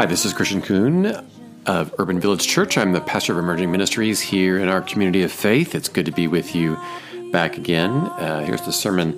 Hi, 0.00 0.06
this 0.06 0.24
is 0.24 0.32
Christian 0.32 0.62
Coon 0.62 1.14
of 1.66 1.94
Urban 1.98 2.20
Village 2.20 2.48
Church. 2.48 2.78
I'm 2.78 2.92
the 2.92 3.02
pastor 3.02 3.34
of 3.34 3.38
emerging 3.38 3.70
ministries 3.70 4.18
here 4.18 4.58
in 4.58 4.66
our 4.66 4.80
community 4.80 5.22
of 5.24 5.30
faith. 5.30 5.74
It's 5.74 5.90
good 5.90 6.06
to 6.06 6.10
be 6.10 6.26
with 6.26 6.54
you 6.54 6.78
back 7.32 7.58
again. 7.58 7.90
Uh, 7.90 8.42
here's 8.46 8.62
the 8.62 8.72
sermon 8.72 9.12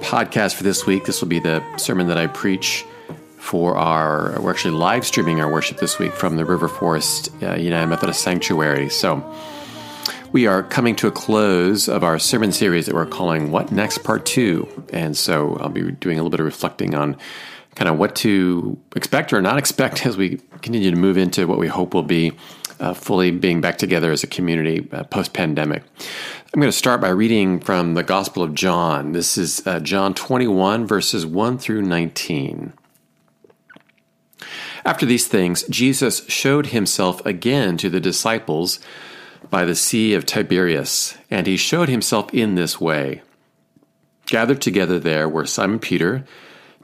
podcast 0.00 0.52
for 0.52 0.62
this 0.62 0.84
week. 0.84 1.06
This 1.06 1.22
will 1.22 1.28
be 1.28 1.38
the 1.38 1.64
sermon 1.78 2.08
that 2.08 2.18
I 2.18 2.26
preach 2.26 2.84
for 3.38 3.78
our, 3.78 4.38
we're 4.38 4.50
actually 4.50 4.74
live 4.74 5.06
streaming 5.06 5.40
our 5.40 5.50
worship 5.50 5.78
this 5.78 5.98
week 5.98 6.12
from 6.12 6.36
the 6.36 6.44
River 6.44 6.68
Forest 6.68 7.30
uh, 7.42 7.54
United 7.54 7.86
Methodist 7.86 8.20
Sanctuary. 8.20 8.90
So 8.90 9.24
we 10.32 10.46
are 10.46 10.62
coming 10.62 10.96
to 10.96 11.06
a 11.06 11.12
close 11.12 11.88
of 11.88 12.04
our 12.04 12.18
sermon 12.18 12.52
series 12.52 12.84
that 12.84 12.94
we're 12.94 13.06
calling 13.06 13.52
What 13.52 13.72
Next 13.72 14.04
Part 14.04 14.26
2. 14.26 14.84
And 14.92 15.16
so 15.16 15.56
I'll 15.60 15.70
be 15.70 15.92
doing 15.92 16.18
a 16.18 16.22
little 16.22 16.28
bit 16.28 16.40
of 16.40 16.46
reflecting 16.46 16.94
on 16.94 17.16
kind 17.76 17.88
of 17.88 17.98
what 17.98 18.16
to 18.16 18.78
expect 18.96 19.32
or 19.32 19.40
not 19.40 19.58
expect 19.58 20.04
as 20.06 20.16
we 20.16 20.38
continue 20.62 20.90
to 20.90 20.96
move 20.96 21.16
into 21.16 21.46
what 21.46 21.58
we 21.58 21.68
hope 21.68 21.94
will 21.94 22.02
be 22.02 22.32
uh, 22.80 22.94
fully 22.94 23.30
being 23.30 23.60
back 23.60 23.78
together 23.78 24.10
as 24.10 24.22
a 24.22 24.26
community 24.26 24.88
uh, 24.92 25.04
post 25.04 25.32
pandemic. 25.32 25.82
I'm 26.52 26.60
going 26.60 26.70
to 26.70 26.76
start 26.76 27.00
by 27.00 27.10
reading 27.10 27.60
from 27.60 27.94
the 27.94 28.02
Gospel 28.02 28.42
of 28.42 28.54
John. 28.54 29.12
This 29.12 29.38
is 29.38 29.66
uh, 29.66 29.80
John 29.80 30.14
21, 30.14 30.86
verses 30.86 31.26
1 31.26 31.58
through 31.58 31.82
19. 31.82 32.72
After 34.84 35.04
these 35.04 35.26
things, 35.26 35.64
Jesus 35.64 36.24
showed 36.28 36.66
himself 36.66 37.24
again 37.26 37.76
to 37.78 37.90
the 37.90 38.00
disciples 38.00 38.78
by 39.50 39.64
the 39.64 39.74
Sea 39.74 40.14
of 40.14 40.24
Tiberias, 40.24 41.16
and 41.30 41.46
he 41.46 41.56
showed 41.56 41.88
himself 41.88 42.32
in 42.32 42.54
this 42.54 42.80
way. 42.80 43.22
Gathered 44.26 44.62
together 44.62 44.98
there 44.98 45.28
were 45.28 45.46
Simon 45.46 45.78
Peter, 45.78 46.24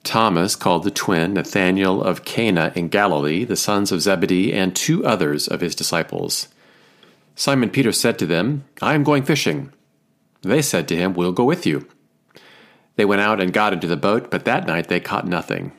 Thomas, 0.04 0.56
called 0.56 0.84
the 0.84 0.90
twin, 0.90 1.34
Nathanael 1.34 2.02
of 2.02 2.24
Cana 2.24 2.72
in 2.74 2.88
Galilee, 2.88 3.44
the 3.44 3.56
sons 3.56 3.92
of 3.92 4.02
Zebedee, 4.02 4.52
and 4.52 4.74
two 4.74 5.04
others 5.04 5.46
of 5.46 5.60
his 5.60 5.74
disciples. 5.74 6.48
Simon 7.36 7.70
Peter 7.70 7.92
said 7.92 8.18
to 8.18 8.26
them, 8.26 8.64
I 8.80 8.94
am 8.94 9.04
going 9.04 9.22
fishing. 9.22 9.72
They 10.42 10.60
said 10.60 10.88
to 10.88 10.96
him, 10.96 11.14
We'll 11.14 11.32
go 11.32 11.44
with 11.44 11.66
you. 11.66 11.88
They 12.96 13.04
went 13.04 13.22
out 13.22 13.40
and 13.40 13.52
got 13.52 13.72
into 13.72 13.86
the 13.86 13.96
boat, 13.96 14.30
but 14.30 14.44
that 14.44 14.66
night 14.66 14.88
they 14.88 15.00
caught 15.00 15.26
nothing. 15.26 15.72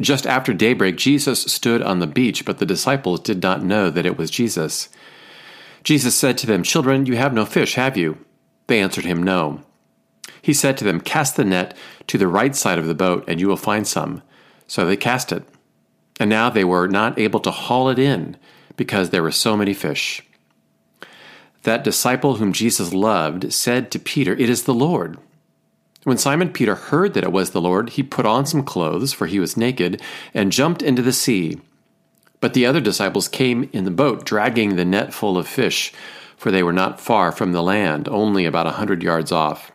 Just 0.00 0.26
after 0.26 0.52
daybreak, 0.52 0.96
Jesus 0.96 1.40
stood 1.40 1.80
on 1.80 2.00
the 2.00 2.06
beach, 2.06 2.44
but 2.44 2.58
the 2.58 2.66
disciples 2.66 3.20
did 3.20 3.42
not 3.42 3.62
know 3.62 3.88
that 3.88 4.04
it 4.04 4.18
was 4.18 4.30
Jesus. 4.30 4.90
Jesus 5.84 6.14
said 6.14 6.36
to 6.38 6.46
them, 6.46 6.62
Children, 6.62 7.06
you 7.06 7.16
have 7.16 7.32
no 7.32 7.46
fish, 7.46 7.74
have 7.76 7.96
you? 7.96 8.18
They 8.66 8.80
answered 8.80 9.04
him, 9.04 9.22
No. 9.22 9.62
He 10.42 10.52
said 10.52 10.76
to 10.78 10.84
them, 10.84 11.00
Cast 11.00 11.36
the 11.36 11.44
net 11.44 11.76
to 12.06 12.18
the 12.18 12.28
right 12.28 12.54
side 12.54 12.78
of 12.78 12.86
the 12.86 12.94
boat, 12.94 13.24
and 13.26 13.40
you 13.40 13.48
will 13.48 13.56
find 13.56 13.86
some. 13.86 14.22
So 14.66 14.86
they 14.86 14.96
cast 14.96 15.32
it. 15.32 15.44
And 16.18 16.30
now 16.30 16.50
they 16.50 16.64
were 16.64 16.88
not 16.88 17.18
able 17.18 17.40
to 17.40 17.50
haul 17.50 17.88
it 17.88 17.98
in, 17.98 18.36
because 18.76 19.10
there 19.10 19.22
were 19.22 19.32
so 19.32 19.56
many 19.56 19.74
fish. 19.74 20.22
That 21.62 21.84
disciple 21.84 22.36
whom 22.36 22.52
Jesus 22.52 22.94
loved 22.94 23.52
said 23.52 23.90
to 23.90 23.98
Peter, 23.98 24.34
It 24.34 24.48
is 24.48 24.64
the 24.64 24.74
Lord. 24.74 25.18
When 26.04 26.16
Simon 26.16 26.52
Peter 26.52 26.76
heard 26.76 27.14
that 27.14 27.24
it 27.24 27.32
was 27.32 27.50
the 27.50 27.60
Lord, 27.60 27.90
he 27.90 28.02
put 28.04 28.24
on 28.24 28.46
some 28.46 28.62
clothes, 28.62 29.12
for 29.12 29.26
he 29.26 29.40
was 29.40 29.56
naked, 29.56 30.00
and 30.32 30.52
jumped 30.52 30.80
into 30.80 31.02
the 31.02 31.12
sea. 31.12 31.60
But 32.40 32.54
the 32.54 32.66
other 32.66 32.80
disciples 32.80 33.26
came 33.26 33.68
in 33.72 33.84
the 33.84 33.90
boat, 33.90 34.24
dragging 34.24 34.76
the 34.76 34.84
net 34.84 35.12
full 35.12 35.36
of 35.36 35.48
fish, 35.48 35.92
for 36.36 36.52
they 36.52 36.62
were 36.62 36.72
not 36.72 37.00
far 37.00 37.32
from 37.32 37.50
the 37.50 37.62
land, 37.62 38.08
only 38.08 38.44
about 38.44 38.68
a 38.68 38.72
hundred 38.72 39.02
yards 39.02 39.32
off. 39.32 39.72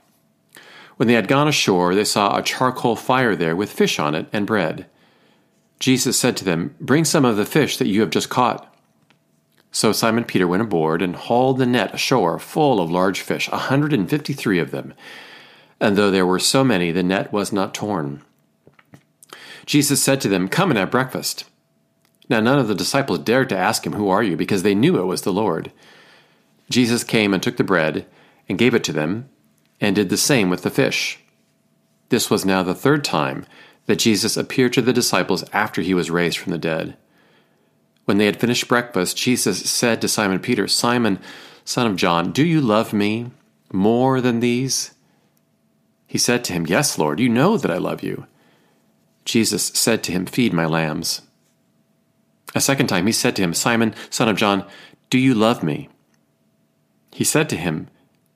When 1.01 1.07
they 1.07 1.15
had 1.15 1.27
gone 1.27 1.47
ashore, 1.47 1.95
they 1.95 2.03
saw 2.03 2.37
a 2.37 2.43
charcoal 2.43 2.95
fire 2.95 3.35
there 3.35 3.55
with 3.55 3.71
fish 3.71 3.97
on 3.97 4.13
it 4.13 4.27
and 4.31 4.45
bread. 4.45 4.85
Jesus 5.79 6.15
said 6.15 6.37
to 6.37 6.45
them, 6.45 6.75
Bring 6.79 7.05
some 7.05 7.25
of 7.25 7.37
the 7.37 7.45
fish 7.45 7.77
that 7.77 7.87
you 7.87 8.01
have 8.01 8.11
just 8.11 8.29
caught. 8.29 8.71
So 9.71 9.93
Simon 9.93 10.25
Peter 10.25 10.47
went 10.47 10.61
aboard 10.61 11.01
and 11.01 11.15
hauled 11.15 11.57
the 11.57 11.65
net 11.65 11.91
ashore 11.91 12.37
full 12.37 12.79
of 12.79 12.91
large 12.91 13.21
fish, 13.21 13.47
a 13.47 13.57
hundred 13.57 13.93
and 13.93 14.07
fifty 14.07 14.33
three 14.33 14.59
of 14.59 14.69
them. 14.69 14.93
And 15.79 15.97
though 15.97 16.11
there 16.11 16.23
were 16.23 16.37
so 16.37 16.63
many, 16.63 16.91
the 16.91 17.01
net 17.01 17.33
was 17.33 17.51
not 17.51 17.73
torn. 17.73 18.21
Jesus 19.65 20.03
said 20.03 20.21
to 20.21 20.29
them, 20.29 20.47
Come 20.47 20.69
and 20.69 20.77
have 20.77 20.91
breakfast. 20.91 21.45
Now 22.29 22.41
none 22.41 22.59
of 22.59 22.67
the 22.67 22.75
disciples 22.75 23.17
dared 23.17 23.49
to 23.49 23.57
ask 23.57 23.87
him, 23.87 23.93
Who 23.93 24.09
are 24.09 24.21
you? 24.21 24.37
because 24.37 24.61
they 24.61 24.75
knew 24.75 24.99
it 24.99 25.05
was 25.05 25.23
the 25.23 25.33
Lord. 25.33 25.71
Jesus 26.69 27.03
came 27.03 27.33
and 27.33 27.41
took 27.41 27.57
the 27.57 27.63
bread 27.63 28.05
and 28.47 28.59
gave 28.59 28.75
it 28.75 28.83
to 28.83 28.93
them 28.93 29.29
and 29.81 29.95
did 29.95 30.09
the 30.09 30.17
same 30.17 30.49
with 30.49 30.61
the 30.61 30.69
fish. 30.69 31.19
This 32.09 32.29
was 32.29 32.45
now 32.45 32.61
the 32.61 32.75
third 32.75 33.03
time 33.03 33.45
that 33.87 33.99
Jesus 33.99 34.37
appeared 34.37 34.73
to 34.73 34.81
the 34.81 34.93
disciples 34.93 35.43
after 35.51 35.81
he 35.81 35.93
was 35.93 36.11
raised 36.11 36.37
from 36.37 36.51
the 36.51 36.57
dead. 36.57 36.95
When 38.05 38.17
they 38.17 38.27
had 38.27 38.39
finished 38.39 38.67
breakfast, 38.67 39.17
Jesus 39.17 39.69
said 39.69 40.01
to 40.01 40.07
Simon 40.07 40.39
Peter, 40.39 40.67
Simon, 40.67 41.19
son 41.65 41.87
of 41.87 41.95
John, 41.95 42.31
do 42.31 42.45
you 42.45 42.61
love 42.61 42.93
me 42.93 43.31
more 43.73 44.21
than 44.21 44.39
these? 44.39 44.93
He 46.05 46.17
said 46.17 46.43
to 46.45 46.53
him, 46.53 46.67
Yes, 46.67 46.97
Lord, 46.97 47.19
you 47.19 47.29
know 47.29 47.57
that 47.57 47.71
I 47.71 47.77
love 47.77 48.03
you. 48.03 48.27
Jesus 49.23 49.67
said 49.67 50.03
to 50.03 50.11
him, 50.11 50.25
Feed 50.25 50.53
my 50.53 50.65
lambs. 50.65 51.21
A 52.53 52.61
second 52.61 52.87
time 52.87 53.07
he 53.07 53.13
said 53.13 53.35
to 53.37 53.41
him, 53.41 53.53
Simon, 53.53 53.95
son 54.09 54.27
of 54.27 54.35
John, 54.35 54.65
do 55.09 55.17
you 55.17 55.33
love 55.33 55.63
me? 55.63 55.89
He 57.13 57.23
said 57.23 57.49
to 57.49 57.55
him, 57.55 57.87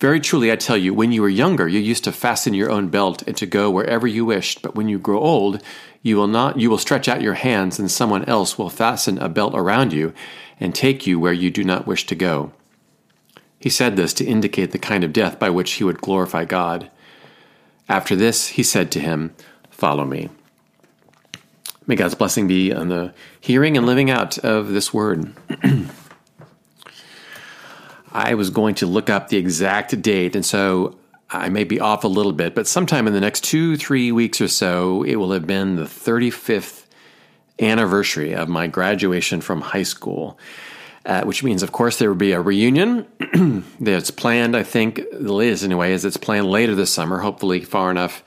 Very 0.00 0.20
truly, 0.20 0.50
I 0.50 0.56
tell 0.56 0.76
you, 0.76 0.94
when 0.94 1.12
you 1.12 1.22
were 1.22 1.28
younger, 1.28 1.68
you 1.68 1.78
used 1.80 2.04
to 2.04 2.12
fasten 2.12 2.54
your 2.54 2.70
own 2.70 2.88
belt 2.88 3.22
and 3.26 3.36
to 3.36 3.46
go 3.46 3.70
wherever 3.70 4.06
you 4.06 4.24
wished. 4.24 4.62
But 4.62 4.74
when 4.74 4.88
you 4.88 4.98
grow 4.98 5.18
old, 5.18 5.62
you 6.02 6.16
will 6.16 6.26
not, 6.26 6.58
you 6.58 6.70
will 6.70 6.78
stretch 6.78 7.08
out 7.08 7.22
your 7.22 7.34
hands, 7.34 7.78
and 7.78 7.90
someone 7.90 8.24
else 8.24 8.58
will 8.58 8.70
fasten 8.70 9.18
a 9.18 9.28
belt 9.28 9.54
around 9.54 9.92
you 9.92 10.12
and 10.58 10.74
take 10.74 11.06
you 11.06 11.18
where 11.18 11.32
you 11.32 11.50
do 11.50 11.64
not 11.64 11.86
wish 11.86 12.06
to 12.06 12.14
go. 12.14 12.52
He 13.58 13.70
said 13.70 13.96
this 13.96 14.12
to 14.14 14.24
indicate 14.24 14.72
the 14.72 14.78
kind 14.78 15.04
of 15.04 15.12
death 15.12 15.38
by 15.38 15.50
which 15.50 15.72
he 15.72 15.84
would 15.84 16.00
glorify 16.00 16.44
God. 16.44 16.90
After 17.88 18.16
this, 18.16 18.48
he 18.48 18.62
said 18.62 18.90
to 18.92 19.00
him, 19.00 19.34
Follow 19.70 20.04
me. 20.04 20.30
May 21.86 21.96
God's 21.96 22.14
blessing 22.14 22.46
be 22.46 22.72
on 22.72 22.88
the 22.88 23.12
hearing 23.40 23.76
and 23.76 23.86
living 23.86 24.10
out 24.10 24.38
of 24.38 24.68
this 24.68 24.94
word. 24.94 25.32
I 28.12 28.34
was 28.34 28.50
going 28.50 28.74
to 28.76 28.86
look 28.86 29.10
up 29.10 29.28
the 29.28 29.36
exact 29.36 30.00
date, 30.02 30.36
and 30.36 30.44
so 30.44 30.98
I 31.30 31.48
may 31.48 31.64
be 31.64 31.80
off 31.80 32.04
a 32.04 32.08
little 32.08 32.32
bit, 32.32 32.54
but 32.54 32.66
sometime 32.66 33.06
in 33.06 33.14
the 33.14 33.20
next 33.20 33.44
two, 33.44 33.76
three 33.76 34.12
weeks 34.12 34.40
or 34.40 34.48
so, 34.48 35.02
it 35.02 35.16
will 35.16 35.32
have 35.32 35.46
been 35.46 35.76
the 35.76 35.84
35th 35.84 36.84
anniversary 37.60 38.34
of 38.34 38.48
my 38.48 38.66
graduation 38.66 39.40
from 39.40 39.60
high 39.60 39.82
school. 39.82 40.38
Uh, 41.04 41.24
which 41.24 41.42
means, 41.42 41.64
of 41.64 41.72
course, 41.72 41.98
there 41.98 42.08
will 42.08 42.14
be 42.14 42.30
a 42.30 42.40
reunion 42.40 43.04
that's 43.80 44.12
planned. 44.12 44.56
I 44.56 44.62
think 44.62 45.02
the 45.10 45.32
latest, 45.32 45.64
anyway, 45.64 45.92
is 45.92 46.04
it's 46.04 46.16
planned 46.16 46.48
later 46.48 46.76
this 46.76 46.94
summer, 46.94 47.18
hopefully 47.18 47.60
far 47.62 47.90
enough 47.90 48.22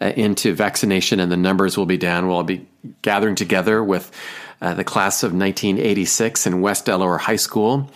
uh, 0.00 0.12
into 0.16 0.52
vaccination 0.52 1.20
and 1.20 1.30
the 1.30 1.36
numbers 1.36 1.76
will 1.76 1.86
be 1.86 1.96
down. 1.96 2.26
We'll 2.26 2.42
be 2.42 2.66
gathering 3.02 3.34
together 3.34 3.82
with 3.84 4.10
uh, 4.60 4.74
the 4.74 4.84
class 4.84 5.22
of 5.22 5.32
1986 5.32 6.46
in 6.46 6.60
West 6.60 6.86
Delaware 6.86 7.18
High 7.18 7.36
School. 7.36 7.90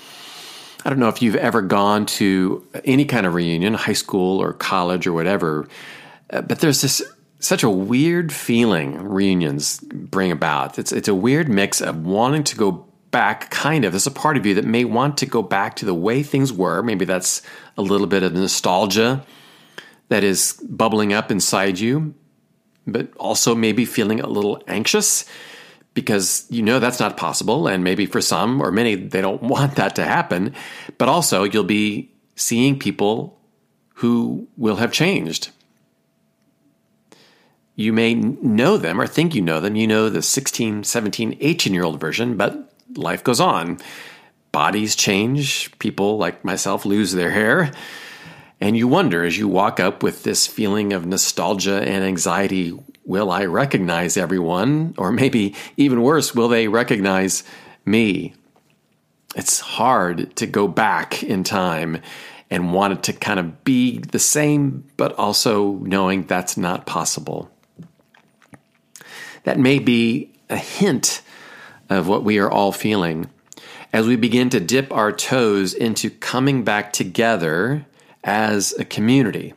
I 0.84 0.90
don't 0.90 0.98
know 0.98 1.08
if 1.08 1.22
you've 1.22 1.36
ever 1.36 1.62
gone 1.62 2.06
to 2.06 2.66
any 2.84 3.04
kind 3.04 3.26
of 3.26 3.34
reunion, 3.34 3.74
high 3.74 3.92
school 3.92 4.42
or 4.42 4.52
college 4.52 5.06
or 5.06 5.12
whatever, 5.12 5.68
uh, 6.30 6.42
but 6.42 6.60
there's 6.60 6.82
this 6.82 7.02
such 7.38 7.62
a 7.62 7.70
weird 7.70 8.32
feeling 8.32 9.02
reunions 9.02 9.80
bring 9.80 10.30
about. 10.30 10.78
It's 10.78 10.92
it's 10.92 11.08
a 11.08 11.14
weird 11.14 11.48
mix 11.48 11.80
of 11.80 12.04
wanting 12.04 12.44
to 12.44 12.56
go 12.56 12.86
back, 13.10 13.50
kind 13.50 13.84
of. 13.84 13.92
There's 13.92 14.06
a 14.06 14.12
part 14.12 14.36
of 14.36 14.46
you 14.46 14.54
that 14.54 14.64
may 14.64 14.84
want 14.84 15.18
to 15.18 15.26
go 15.26 15.42
back 15.42 15.76
to 15.76 15.84
the 15.84 15.94
way 15.94 16.22
things 16.22 16.52
were. 16.52 16.82
Maybe 16.82 17.04
that's 17.04 17.42
a 17.76 17.82
little 17.82 18.06
bit 18.06 18.22
of 18.22 18.32
nostalgia 18.32 19.24
that 20.08 20.24
is 20.24 20.54
bubbling 20.68 21.12
up 21.12 21.30
inside 21.30 21.78
you, 21.78 22.14
but 22.86 23.14
also 23.16 23.54
maybe 23.54 23.84
feeling 23.84 24.20
a 24.20 24.26
little 24.26 24.62
anxious 24.66 25.24
because 25.94 26.46
you 26.50 26.62
know 26.62 26.78
that's 26.78 27.00
not 27.00 27.16
possible. 27.16 27.68
And 27.68 27.84
maybe 27.84 28.06
for 28.06 28.20
some 28.20 28.60
or 28.60 28.70
many, 28.70 28.94
they 28.94 29.20
don't 29.20 29.42
want 29.54 29.76
that 29.76 29.96
to 29.96 30.04
happen. 30.04 30.54
But 30.98 31.08
also, 31.08 31.44
you'll 31.44 31.64
be 31.64 32.12
seeing 32.36 32.78
people 32.78 33.38
who 33.96 34.48
will 34.56 34.76
have 34.76 34.92
changed. 34.92 35.50
You 37.74 37.92
may 37.92 38.14
know 38.14 38.76
them 38.76 39.00
or 39.00 39.06
think 39.06 39.34
you 39.34 39.40
know 39.40 39.60
them. 39.60 39.76
You 39.76 39.86
know 39.86 40.08
the 40.08 40.22
16, 40.22 40.84
17, 40.84 41.38
18 41.40 41.74
year 41.74 41.84
old 41.84 42.00
version, 42.00 42.36
but 42.36 42.72
life 42.94 43.24
goes 43.24 43.40
on. 43.40 43.78
Bodies 44.50 44.94
change. 44.94 45.76
People 45.78 46.18
like 46.18 46.44
myself 46.44 46.84
lose 46.84 47.12
their 47.12 47.30
hair. 47.30 47.72
And 48.60 48.76
you 48.76 48.86
wonder 48.86 49.24
as 49.24 49.38
you 49.38 49.48
walk 49.48 49.80
up 49.80 50.02
with 50.02 50.22
this 50.22 50.46
feeling 50.46 50.92
of 50.92 51.06
nostalgia 51.06 51.82
and 51.82 52.04
anxiety 52.04 52.78
will 53.04 53.30
I 53.30 53.44
recognize 53.44 54.16
everyone? 54.16 54.94
Or 54.98 55.12
maybe 55.12 55.54
even 55.76 56.02
worse, 56.02 56.34
will 56.34 56.48
they 56.48 56.68
recognize 56.68 57.44
me? 57.84 58.34
It's 59.34 59.60
hard 59.60 60.36
to 60.36 60.46
go 60.46 60.68
back 60.68 61.22
in 61.22 61.42
time 61.44 62.00
and 62.50 62.74
want 62.74 62.92
it 62.92 63.02
to 63.04 63.12
kind 63.14 63.40
of 63.40 63.64
be 63.64 63.98
the 63.98 64.18
same, 64.18 64.84
but 64.96 65.14
also 65.14 65.72
knowing 65.76 66.24
that's 66.24 66.56
not 66.56 66.84
possible. 66.84 67.50
That 69.44 69.58
may 69.58 69.78
be 69.78 70.32
a 70.50 70.56
hint 70.56 71.22
of 71.88 72.08
what 72.08 72.24
we 72.24 72.38
are 72.38 72.50
all 72.50 72.72
feeling 72.72 73.30
as 73.92 74.06
we 74.06 74.16
begin 74.16 74.50
to 74.50 74.60
dip 74.60 74.92
our 74.92 75.12
toes 75.12 75.74
into 75.74 76.10
coming 76.10 76.62
back 76.62 76.92
together 76.92 77.86
as 78.24 78.72
a 78.78 78.84
community. 78.84 79.54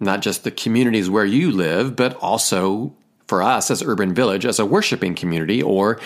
Not 0.00 0.22
just 0.22 0.42
the 0.44 0.50
communities 0.50 1.10
where 1.10 1.24
you 1.24 1.52
live, 1.52 1.94
but 1.94 2.16
also 2.16 2.94
for 3.26 3.42
us 3.42 3.70
as 3.70 3.82
Urban 3.82 4.12
Village, 4.12 4.44
as 4.44 4.58
a 4.58 4.66
worshiping 4.66 5.14
community, 5.14 5.62
or 5.62 6.00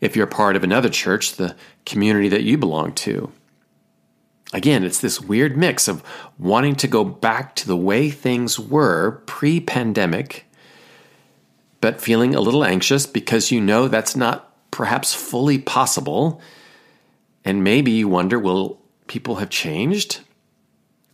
if 0.00 0.14
you're 0.14 0.26
part 0.26 0.54
of 0.54 0.62
another 0.62 0.88
church, 0.88 1.32
the 1.32 1.56
community 1.84 2.28
that 2.28 2.44
you 2.44 2.56
belong 2.56 2.92
to. 2.94 3.32
Again, 4.52 4.84
it's 4.84 5.00
this 5.00 5.20
weird 5.20 5.56
mix 5.56 5.88
of 5.88 6.02
wanting 6.38 6.74
to 6.76 6.86
go 6.86 7.04
back 7.04 7.54
to 7.56 7.66
the 7.66 7.76
way 7.76 8.10
things 8.10 8.58
were 8.58 9.22
pre 9.26 9.60
pandemic, 9.60 10.46
but 11.80 12.00
feeling 12.00 12.34
a 12.34 12.40
little 12.40 12.64
anxious 12.64 13.06
because 13.06 13.50
you 13.50 13.60
know 13.60 13.88
that's 13.88 14.16
not 14.16 14.54
perhaps 14.70 15.12
fully 15.12 15.58
possible. 15.58 16.40
And 17.44 17.64
maybe 17.64 17.90
you 17.90 18.08
wonder 18.08 18.38
will 18.38 18.80
people 19.06 19.36
have 19.36 19.50
changed? 19.50 20.20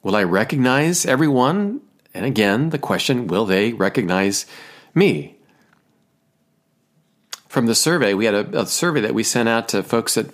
Will 0.02 0.14
I 0.14 0.22
recognize 0.22 1.06
everyone? 1.06 1.80
And 2.14 2.24
again, 2.24 2.70
the 2.70 2.78
question 2.78 3.26
will 3.26 3.44
they 3.44 3.72
recognize 3.72 4.46
me? 4.94 5.36
From 7.48 7.66
the 7.66 7.74
survey, 7.74 8.14
we 8.14 8.24
had 8.24 8.34
a, 8.34 8.62
a 8.62 8.66
survey 8.66 9.00
that 9.00 9.14
we 9.14 9.22
sent 9.22 9.48
out 9.48 9.68
to 9.68 9.82
folks 9.82 10.16
at 10.16 10.26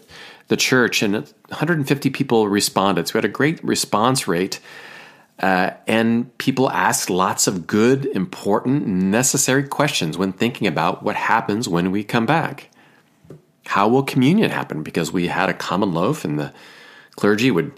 the 0.48 0.56
church, 0.56 1.02
and 1.02 1.14
150 1.14 2.10
people 2.10 2.48
responded. 2.48 3.08
So 3.08 3.14
we 3.14 3.18
had 3.18 3.24
a 3.24 3.28
great 3.28 3.62
response 3.64 4.26
rate. 4.26 4.60
Uh, 5.38 5.70
and 5.86 6.36
people 6.36 6.70
asked 6.70 7.08
lots 7.08 7.46
of 7.46 7.66
good, 7.66 8.04
important, 8.04 8.86
necessary 8.86 9.66
questions 9.66 10.18
when 10.18 10.32
thinking 10.32 10.66
about 10.66 11.02
what 11.02 11.16
happens 11.16 11.66
when 11.66 11.90
we 11.90 12.04
come 12.04 12.26
back. 12.26 12.68
How 13.64 13.88
will 13.88 14.02
communion 14.02 14.50
happen? 14.50 14.82
Because 14.82 15.12
we 15.12 15.28
had 15.28 15.48
a 15.48 15.54
common 15.54 15.94
loaf, 15.94 16.24
and 16.24 16.38
the 16.38 16.52
clergy 17.16 17.50
would 17.50 17.72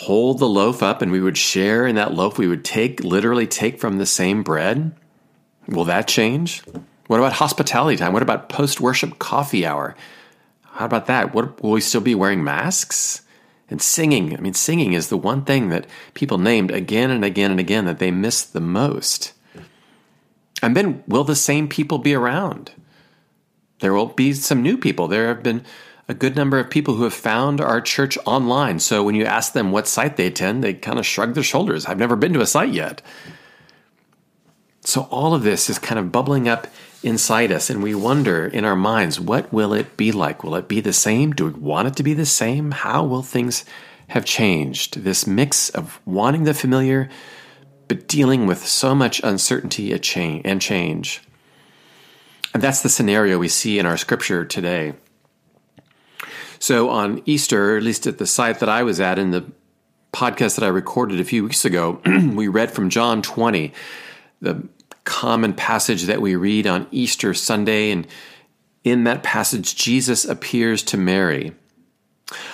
hold 0.00 0.38
the 0.38 0.48
loaf 0.48 0.82
up 0.82 1.02
and 1.02 1.12
we 1.12 1.20
would 1.20 1.36
share 1.36 1.86
in 1.86 1.94
that 1.96 2.14
loaf. 2.14 2.38
We 2.38 2.48
would 2.48 2.64
take, 2.64 3.04
literally 3.04 3.46
take 3.46 3.78
from 3.78 3.98
the 3.98 4.06
same 4.06 4.42
bread. 4.42 4.92
Will 5.68 5.84
that 5.84 6.08
change? 6.08 6.62
What 7.06 7.18
about 7.18 7.34
hospitality 7.34 7.98
time? 7.98 8.14
What 8.14 8.22
about 8.22 8.48
post 8.48 8.80
worship 8.80 9.18
coffee 9.18 9.66
hour? 9.66 9.94
How 10.62 10.86
about 10.86 11.04
that? 11.06 11.34
What, 11.34 11.62
will 11.62 11.72
we 11.72 11.82
still 11.82 12.00
be 12.00 12.14
wearing 12.14 12.42
masks? 12.42 13.20
And 13.68 13.82
singing. 13.82 14.34
I 14.34 14.40
mean, 14.40 14.54
singing 14.54 14.94
is 14.94 15.08
the 15.08 15.18
one 15.18 15.44
thing 15.44 15.68
that 15.68 15.86
people 16.14 16.38
named 16.38 16.70
again 16.70 17.10
and 17.10 17.24
again 17.24 17.50
and 17.50 17.60
again 17.60 17.84
that 17.84 17.98
they 17.98 18.10
miss 18.10 18.42
the 18.42 18.60
most. 18.60 19.32
And 20.62 20.74
then, 20.74 21.04
will 21.06 21.24
the 21.24 21.36
same 21.36 21.68
people 21.68 21.98
be 21.98 22.14
around? 22.14 22.72
There 23.80 23.92
will 23.92 24.06
be 24.06 24.32
some 24.32 24.62
new 24.62 24.76
people. 24.76 25.08
There 25.08 25.28
have 25.28 25.42
been 25.42 25.64
a 26.10 26.14
good 26.14 26.34
number 26.34 26.58
of 26.58 26.68
people 26.68 26.94
who 26.94 27.04
have 27.04 27.14
found 27.14 27.60
our 27.60 27.80
church 27.80 28.18
online. 28.26 28.80
So 28.80 29.04
when 29.04 29.14
you 29.14 29.24
ask 29.26 29.52
them 29.52 29.70
what 29.70 29.86
site 29.86 30.16
they 30.16 30.26
attend, 30.26 30.64
they 30.64 30.74
kind 30.74 30.98
of 30.98 31.06
shrug 31.06 31.34
their 31.34 31.44
shoulders. 31.44 31.86
I've 31.86 32.00
never 32.00 32.16
been 32.16 32.32
to 32.32 32.40
a 32.40 32.46
site 32.46 32.72
yet. 32.72 33.00
So 34.80 35.02
all 35.02 35.34
of 35.34 35.44
this 35.44 35.70
is 35.70 35.78
kind 35.78 36.00
of 36.00 36.10
bubbling 36.10 36.48
up 36.48 36.66
inside 37.04 37.52
us, 37.52 37.70
and 37.70 37.80
we 37.80 37.94
wonder 37.94 38.44
in 38.44 38.64
our 38.64 38.74
minds, 38.74 39.20
what 39.20 39.52
will 39.52 39.72
it 39.72 39.96
be 39.96 40.10
like? 40.10 40.42
Will 40.42 40.56
it 40.56 40.66
be 40.66 40.80
the 40.80 40.92
same? 40.92 41.30
Do 41.30 41.46
we 41.46 41.52
want 41.52 41.86
it 41.86 41.94
to 41.96 42.02
be 42.02 42.14
the 42.14 42.26
same? 42.26 42.72
How 42.72 43.04
will 43.04 43.22
things 43.22 43.64
have 44.08 44.24
changed? 44.24 45.04
This 45.04 45.28
mix 45.28 45.70
of 45.70 46.00
wanting 46.04 46.42
the 46.42 46.54
familiar, 46.54 47.08
but 47.86 48.08
dealing 48.08 48.46
with 48.46 48.66
so 48.66 48.96
much 48.96 49.20
uncertainty 49.22 49.92
and 49.92 50.60
change. 50.60 51.22
And 52.52 52.60
that's 52.60 52.82
the 52.82 52.88
scenario 52.88 53.38
we 53.38 53.46
see 53.46 53.78
in 53.78 53.86
our 53.86 53.96
scripture 53.96 54.44
today. 54.44 54.94
So 56.60 56.90
on 56.90 57.22
Easter, 57.24 57.76
at 57.78 57.82
least 57.82 58.06
at 58.06 58.18
the 58.18 58.26
site 58.26 58.60
that 58.60 58.68
I 58.68 58.82
was 58.82 59.00
at 59.00 59.18
in 59.18 59.30
the 59.30 59.50
podcast 60.12 60.56
that 60.56 60.64
I 60.64 60.68
recorded 60.68 61.18
a 61.18 61.24
few 61.24 61.42
weeks 61.42 61.64
ago, 61.64 62.00
we 62.34 62.48
read 62.48 62.70
from 62.70 62.90
John 62.90 63.22
20, 63.22 63.72
the 64.40 64.68
common 65.04 65.54
passage 65.54 66.04
that 66.04 66.20
we 66.20 66.36
read 66.36 66.66
on 66.66 66.86
Easter 66.90 67.32
Sunday. 67.32 67.90
And 67.90 68.06
in 68.84 69.04
that 69.04 69.22
passage, 69.22 69.74
Jesus 69.74 70.26
appears 70.26 70.82
to 70.84 70.98
Mary. 70.98 71.54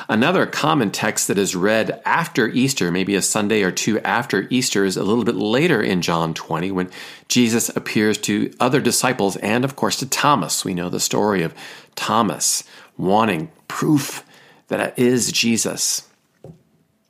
Another 0.09 0.47
common 0.47 0.91
text 0.91 1.29
that 1.29 1.39
is 1.39 1.57
read 1.57 2.01
after 2.05 2.49
Easter, 2.49 2.91
maybe 2.91 3.15
a 3.15 3.23
Sunday 3.23 3.63
or 3.63 3.71
two 3.71 4.01
after 4.01 4.47
Easter, 4.51 4.85
is 4.85 4.97
a 4.97 5.03
little 5.03 5.25
bit 5.25 5.35
later 5.35 5.83
in 5.83 6.03
John 6.03 6.35
20 6.35 6.71
when 6.71 6.91
Jesus 7.29 7.69
appears 7.71 8.19
to 8.19 8.53
other 8.61 8.81
disciples 8.81 9.37
and, 9.37 9.65
of 9.65 9.77
course, 9.77 9.97
to 9.97 10.07
Thomas. 10.07 10.65
We 10.65 10.75
know 10.75 10.89
the 10.89 11.01
story 11.01 11.43
of 11.43 11.55
Thomas 11.95 12.65
wanting 12.97 13.51
proof 13.69 14.25
that 14.69 14.81
it 14.81 14.95
is 14.97 15.33
Jesus. 15.33 16.09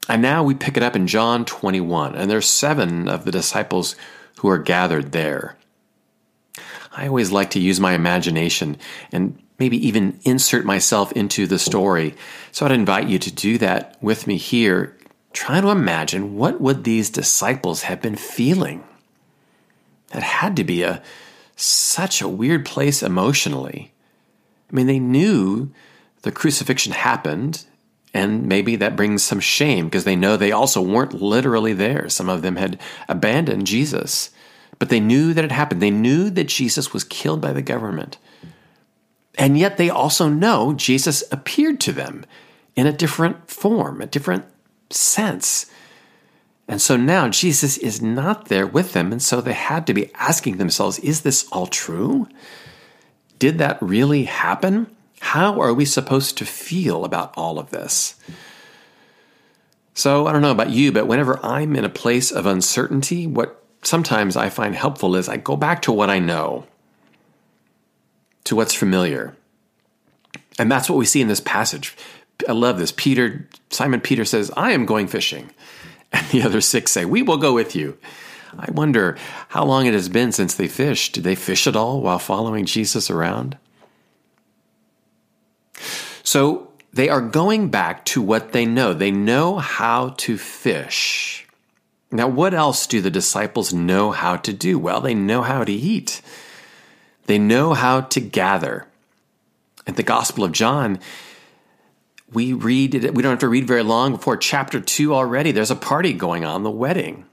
And 0.08 0.22
now 0.22 0.42
we 0.44 0.54
pick 0.54 0.76
it 0.76 0.82
up 0.82 0.96
in 0.96 1.06
John 1.06 1.44
21, 1.44 2.14
and 2.14 2.30
there's 2.30 2.46
seven 2.46 3.08
of 3.08 3.24
the 3.24 3.32
disciples 3.32 3.96
who 4.38 4.48
are 4.48 4.58
gathered 4.58 5.12
there. 5.12 5.56
I 6.96 7.08
always 7.08 7.32
like 7.32 7.50
to 7.50 7.60
use 7.60 7.78
my 7.80 7.92
imagination 7.92 8.78
and 9.12 9.38
maybe 9.58 9.86
even 9.86 10.18
insert 10.24 10.64
myself 10.64 11.12
into 11.12 11.46
the 11.46 11.58
story. 11.58 12.14
So 12.52 12.66
I'd 12.66 12.72
invite 12.72 13.08
you 13.08 13.18
to 13.18 13.32
do 13.32 13.58
that 13.58 13.96
with 14.00 14.26
me 14.26 14.36
here. 14.36 14.96
Try 15.32 15.60
to 15.60 15.68
imagine 15.68 16.36
what 16.36 16.60
would 16.60 16.84
these 16.84 17.10
disciples 17.10 17.82
have 17.82 18.00
been 18.00 18.16
feeling? 18.16 18.84
That 20.10 20.22
had 20.22 20.56
to 20.56 20.64
be 20.64 20.82
a 20.82 21.02
such 21.56 22.20
a 22.20 22.28
weird 22.28 22.66
place 22.66 23.02
emotionally. 23.02 23.92
I 24.70 24.76
mean, 24.76 24.86
they 24.86 24.98
knew 24.98 25.70
the 26.22 26.32
crucifixion 26.32 26.92
happened, 26.92 27.64
and 28.12 28.46
maybe 28.46 28.76
that 28.76 28.96
brings 28.96 29.22
some 29.22 29.40
shame 29.40 29.86
because 29.86 30.04
they 30.04 30.16
know 30.16 30.36
they 30.36 30.52
also 30.52 30.82
weren't 30.82 31.14
literally 31.14 31.72
there. 31.72 32.08
Some 32.08 32.28
of 32.28 32.42
them 32.42 32.56
had 32.56 32.80
abandoned 33.08 33.66
Jesus, 33.66 34.30
but 34.78 34.90
they 34.90 35.00
knew 35.00 35.32
that 35.32 35.44
it 35.44 35.52
happened. 35.52 35.80
They 35.80 35.90
knew 35.90 36.30
that 36.30 36.44
Jesus 36.44 36.92
was 36.92 37.04
killed 37.04 37.40
by 37.40 37.52
the 37.52 37.62
government. 37.62 38.18
And 39.36 39.58
yet 39.58 39.76
they 39.76 39.90
also 39.90 40.28
know 40.28 40.72
Jesus 40.72 41.22
appeared 41.30 41.80
to 41.80 41.92
them 41.92 42.24
in 42.74 42.86
a 42.86 42.92
different 42.92 43.50
form, 43.50 44.00
a 44.00 44.06
different 44.06 44.44
sense. 44.90 45.66
And 46.68 46.80
so 46.80 46.96
now 46.96 47.28
Jesus 47.28 47.78
is 47.78 48.02
not 48.02 48.46
there 48.46 48.66
with 48.66 48.92
them. 48.92 49.12
And 49.12 49.22
so 49.22 49.40
they 49.40 49.52
had 49.52 49.86
to 49.86 49.94
be 49.94 50.12
asking 50.14 50.56
themselves, 50.56 50.98
is 50.98 51.20
this 51.20 51.46
all 51.52 51.66
true? 51.66 52.28
Did 53.38 53.58
that 53.58 53.80
really 53.80 54.24
happen? 54.24 54.88
How 55.20 55.60
are 55.60 55.74
we 55.74 55.84
supposed 55.84 56.38
to 56.38 56.44
feel 56.44 57.04
about 57.04 57.34
all 57.36 57.58
of 57.58 57.70
this? 57.70 58.16
So 59.94 60.26
I 60.26 60.32
don't 60.32 60.42
know 60.42 60.50
about 60.50 60.70
you, 60.70 60.92
but 60.92 61.06
whenever 61.06 61.44
I'm 61.44 61.76
in 61.76 61.84
a 61.84 61.88
place 61.88 62.30
of 62.30 62.46
uncertainty, 62.46 63.26
what 63.26 63.62
sometimes 63.82 64.36
I 64.36 64.50
find 64.50 64.74
helpful 64.74 65.16
is 65.16 65.28
I 65.28 65.36
go 65.36 65.56
back 65.56 65.82
to 65.82 65.92
what 65.92 66.10
I 66.10 66.18
know, 66.18 66.66
to 68.46 68.56
what's 68.56 68.74
familiar. 68.74 69.36
And 70.58 70.72
that's 70.72 70.88
what 70.88 70.98
we 70.98 71.04
see 71.04 71.20
in 71.20 71.28
this 71.28 71.40
passage. 71.40 71.96
I 72.48 72.52
love 72.52 72.78
this. 72.78 72.92
Peter, 72.92 73.48
Simon 73.70 74.00
Peter 74.00 74.24
says, 74.24 74.50
I 74.56 74.72
am 74.72 74.86
going 74.86 75.06
fishing. 75.06 75.50
And 76.12 76.26
the 76.28 76.42
other 76.42 76.60
six 76.60 76.92
say, 76.92 77.04
We 77.04 77.22
will 77.22 77.36
go 77.36 77.52
with 77.52 77.74
you. 77.74 77.98
I 78.56 78.70
wonder 78.70 79.18
how 79.48 79.64
long 79.64 79.86
it 79.86 79.92
has 79.92 80.08
been 80.08 80.30
since 80.32 80.54
they 80.54 80.68
fished. 80.68 81.14
Did 81.14 81.24
they 81.24 81.34
fish 81.34 81.66
at 81.66 81.76
all 81.76 82.00
while 82.00 82.20
following 82.20 82.64
Jesus 82.64 83.10
around? 83.10 83.58
So 86.22 86.72
they 86.92 87.08
are 87.08 87.20
going 87.20 87.68
back 87.68 88.04
to 88.06 88.22
what 88.22 88.52
they 88.52 88.64
know. 88.64 88.94
They 88.94 89.10
know 89.10 89.58
how 89.58 90.10
to 90.18 90.38
fish. 90.38 91.46
Now, 92.10 92.28
what 92.28 92.54
else 92.54 92.86
do 92.86 93.00
the 93.00 93.10
disciples 93.10 93.74
know 93.74 94.12
how 94.12 94.36
to 94.36 94.52
do? 94.52 94.78
Well, 94.78 95.00
they 95.00 95.14
know 95.14 95.42
how 95.42 95.64
to 95.64 95.72
eat, 95.72 96.22
they 97.26 97.38
know 97.38 97.74
how 97.74 98.02
to 98.02 98.20
gather. 98.20 98.86
In 99.86 99.94
the 99.94 100.02
Gospel 100.02 100.42
of 100.42 100.52
John, 100.52 100.98
we 102.32 102.52
read 102.52 102.94
it, 102.94 103.14
we 103.14 103.22
don't 103.22 103.32
have 103.32 103.38
to 103.40 103.48
read 103.48 103.66
very 103.68 103.84
long 103.84 104.12
before 104.12 104.36
chapter 104.36 104.80
2 104.80 105.14
already. 105.14 105.52
There's 105.52 105.70
a 105.70 105.76
party 105.76 106.12
going 106.12 106.44
on, 106.44 106.64
the 106.64 106.70
wedding. 106.70 107.24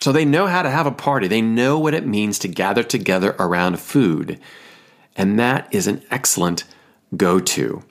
So 0.00 0.12
they 0.12 0.24
know 0.24 0.46
how 0.46 0.62
to 0.62 0.70
have 0.70 0.86
a 0.86 0.92
party. 0.92 1.26
They 1.26 1.42
know 1.42 1.78
what 1.78 1.94
it 1.94 2.06
means 2.06 2.38
to 2.38 2.48
gather 2.48 2.82
together 2.82 3.34
around 3.38 3.80
food. 3.80 4.40
And 5.16 5.38
that 5.38 5.68
is 5.72 5.86
an 5.86 6.02
excellent 6.10 6.64
go 7.16 7.40
to. 7.40 7.82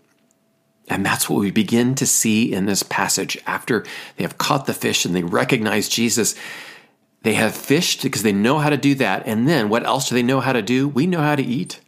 And 0.88 1.06
that's 1.06 1.30
what 1.30 1.40
we 1.40 1.52
begin 1.52 1.96
to 1.96 2.06
see 2.06 2.54
in 2.54 2.66
this 2.66 2.82
passage. 2.82 3.38
After 3.46 3.86
they 4.16 4.24
have 4.24 4.38
caught 4.38 4.66
the 4.66 4.74
fish 4.74 5.04
and 5.04 5.14
they 5.14 5.24
recognize 5.24 5.90
Jesus, 5.90 6.34
they 7.24 7.34
have 7.34 7.56
fished 7.56 8.04
because 8.04 8.24
they 8.24 8.32
know 8.32 8.60
how 8.60 8.70
to 8.70 8.78
do 8.78 8.96
that. 8.96 9.28
And 9.28 9.48
then 9.48 9.70
what 9.70 9.86
else 9.86 10.10
do 10.10 10.16
they 10.16 10.24
know 10.24 10.40
how 10.40 10.54
to 10.54 10.62
do? 10.62 10.88
We 10.88 11.08
know 11.08 11.22
how 11.22 11.36
to 11.36 11.44
eat. 11.44 11.82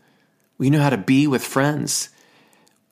We 0.57 0.69
know 0.69 0.81
how 0.81 0.89
to 0.89 0.98
be 0.98 1.27
with 1.27 1.43
friends. 1.43 2.09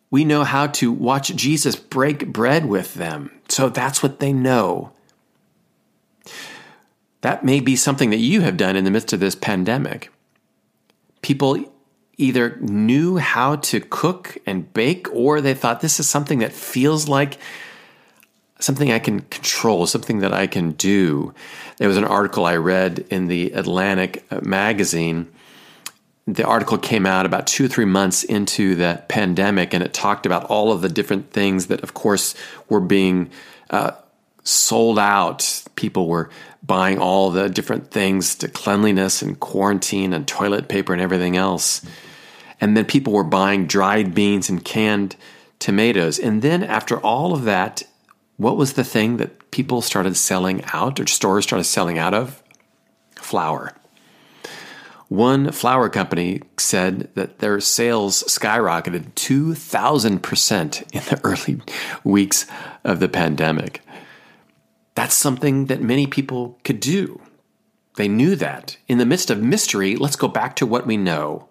We 0.10 0.24
know 0.24 0.44
how 0.44 0.68
to 0.68 0.92
watch 0.92 1.36
Jesus 1.36 1.76
break 1.76 2.28
bread 2.28 2.66
with 2.66 2.94
them. 2.94 3.32
So 3.50 3.70
that's 3.70 4.02
what 4.02 4.20
they 4.20 4.32
know. 4.32 4.94
That 7.22 7.44
may 7.44 7.60
be 7.60 7.76
something 7.76 8.12
that 8.12 8.18
you 8.18 8.42
have 8.42 8.58
done 8.58 8.76
in 8.76 8.86
the 8.86 8.92
midst 8.92 9.12
of 9.12 9.20
this 9.20 9.36
pandemic. 9.36 10.12
People 11.22 11.66
either 12.18 12.58
knew 12.62 13.18
how 13.18 13.58
to 13.58 13.80
cook 13.80 14.38
and 14.46 14.72
bake, 14.74 15.08
or 15.14 15.42
they 15.42 15.54
thought 15.54 15.82
this 15.82 16.00
is 16.00 16.10
something 16.10 16.40
that 16.40 16.54
feels 16.54 17.08
like 17.08 17.38
something 18.60 18.92
I 18.92 19.00
can 19.00 19.22
control, 19.22 19.86
something 19.86 20.20
that 20.20 20.34
I 20.34 20.48
can 20.48 20.72
do. 20.72 21.34
There 21.78 21.88
was 21.88 21.98
an 21.98 22.06
article 22.06 22.46
I 22.46 22.56
read 22.56 23.06
in 23.10 23.28
the 23.28 23.52
Atlantic 23.52 24.26
uh, 24.32 24.40
magazine. 24.42 25.32
The 26.26 26.46
article 26.46 26.78
came 26.78 27.06
out 27.06 27.26
about 27.26 27.48
two 27.48 27.66
or 27.66 27.68
three 27.68 27.86
months 27.86 28.24
into 28.24 28.76
the 28.76 29.04
pandemic, 29.08 29.74
and 29.74 29.84
it 29.84 29.94
talked 29.94 30.26
about 30.26 30.46
all 30.46 30.72
of 30.72 30.82
the 30.82 30.90
different 30.90 31.32
things 31.32 31.68
that, 31.68 31.82
of 31.82 31.94
course, 31.94 32.36
were 32.68 32.82
being 32.82 33.30
uh, 33.70 33.92
sold 34.44 35.00
out. 35.00 35.64
People 35.76 36.08
were 36.08 36.30
buying 36.64 36.98
all 36.98 37.30
the 37.30 37.50
different 37.50 37.92
things 37.92 38.36
to 38.36 38.48
cleanliness 38.50 39.22
and 39.22 39.40
quarantine 39.40 40.14
and 40.14 40.28
toilet 40.28 40.68
paper 40.68 40.92
and 40.92 41.02
everything 41.02 41.38
else. 41.38 41.82
And 42.60 42.76
then 42.76 42.86
people 42.86 43.14
were 43.14 43.24
buying 43.24 43.68
dried 43.68 44.14
beans 44.14 44.50
and 44.50 44.66
canned 44.66 45.16
tomatoes. 45.60 46.20
And 46.20 46.42
then 46.42 46.64
after 46.64 47.00
all 47.00 47.34
of 47.34 47.44
that, 47.44 47.84
what 48.38 48.58
was 48.58 48.74
the 48.74 48.84
thing 48.84 49.18
that 49.18 49.52
people 49.52 49.82
started 49.82 50.16
selling 50.16 50.64
out 50.72 51.00
or 51.00 51.08
stores 51.08 51.44
started 51.44 51.66
selling 51.66 51.98
out 51.98 52.14
of? 52.14 52.42
Flour. 53.16 53.74
One 55.10 55.52
flour 55.52 55.90
company 55.90 56.42
said 56.58 57.10
that 57.16 57.40
their 57.40 57.60
sales 57.60 58.24
skyrocketed 58.24 59.14
2,000% 59.16 60.84
in 60.94 61.02
the 61.04 61.22
early 61.24 61.62
weeks 62.04 62.46
of 62.84 63.00
the 63.00 63.10
pandemic. 63.10 63.82
That's 64.96 65.16
something 65.16 65.68
that 65.68 65.82
many 65.82 66.08
people 66.08 66.60
could 66.64 66.80
do. 66.80 67.22
They 67.96 68.08
knew 68.08 68.36
that. 68.36 68.78
In 68.88 68.98
the 68.98 69.06
midst 69.06 69.32
of 69.32 69.42
mystery, 69.42 69.96
let's 69.96 70.16
go 70.16 70.28
back 70.28 70.56
to 70.58 70.66
what 70.66 70.86
we 70.86 70.98
know. 70.98 71.47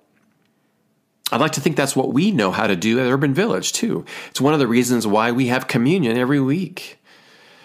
I'd 1.33 1.40
like 1.40 1.52
to 1.52 1.61
think 1.61 1.76
that's 1.76 1.97
what 1.97 2.12
we 2.12 2.30
know 2.30 2.52
how 2.52 2.66
to 2.66 2.76
do 2.76 3.00
at 3.00 3.11
Urban 3.11 3.35
Village, 3.35 3.73
too. 3.73 4.04
It's 4.30 4.40
one 4.40 4.54
of 4.54 4.61
the 4.61 4.68
reasons 4.68 5.06
why 5.06 5.33
we 5.33 5.49
have 5.49 5.66
communion 5.66 6.16
every 6.16 6.40
week. 6.40 7.00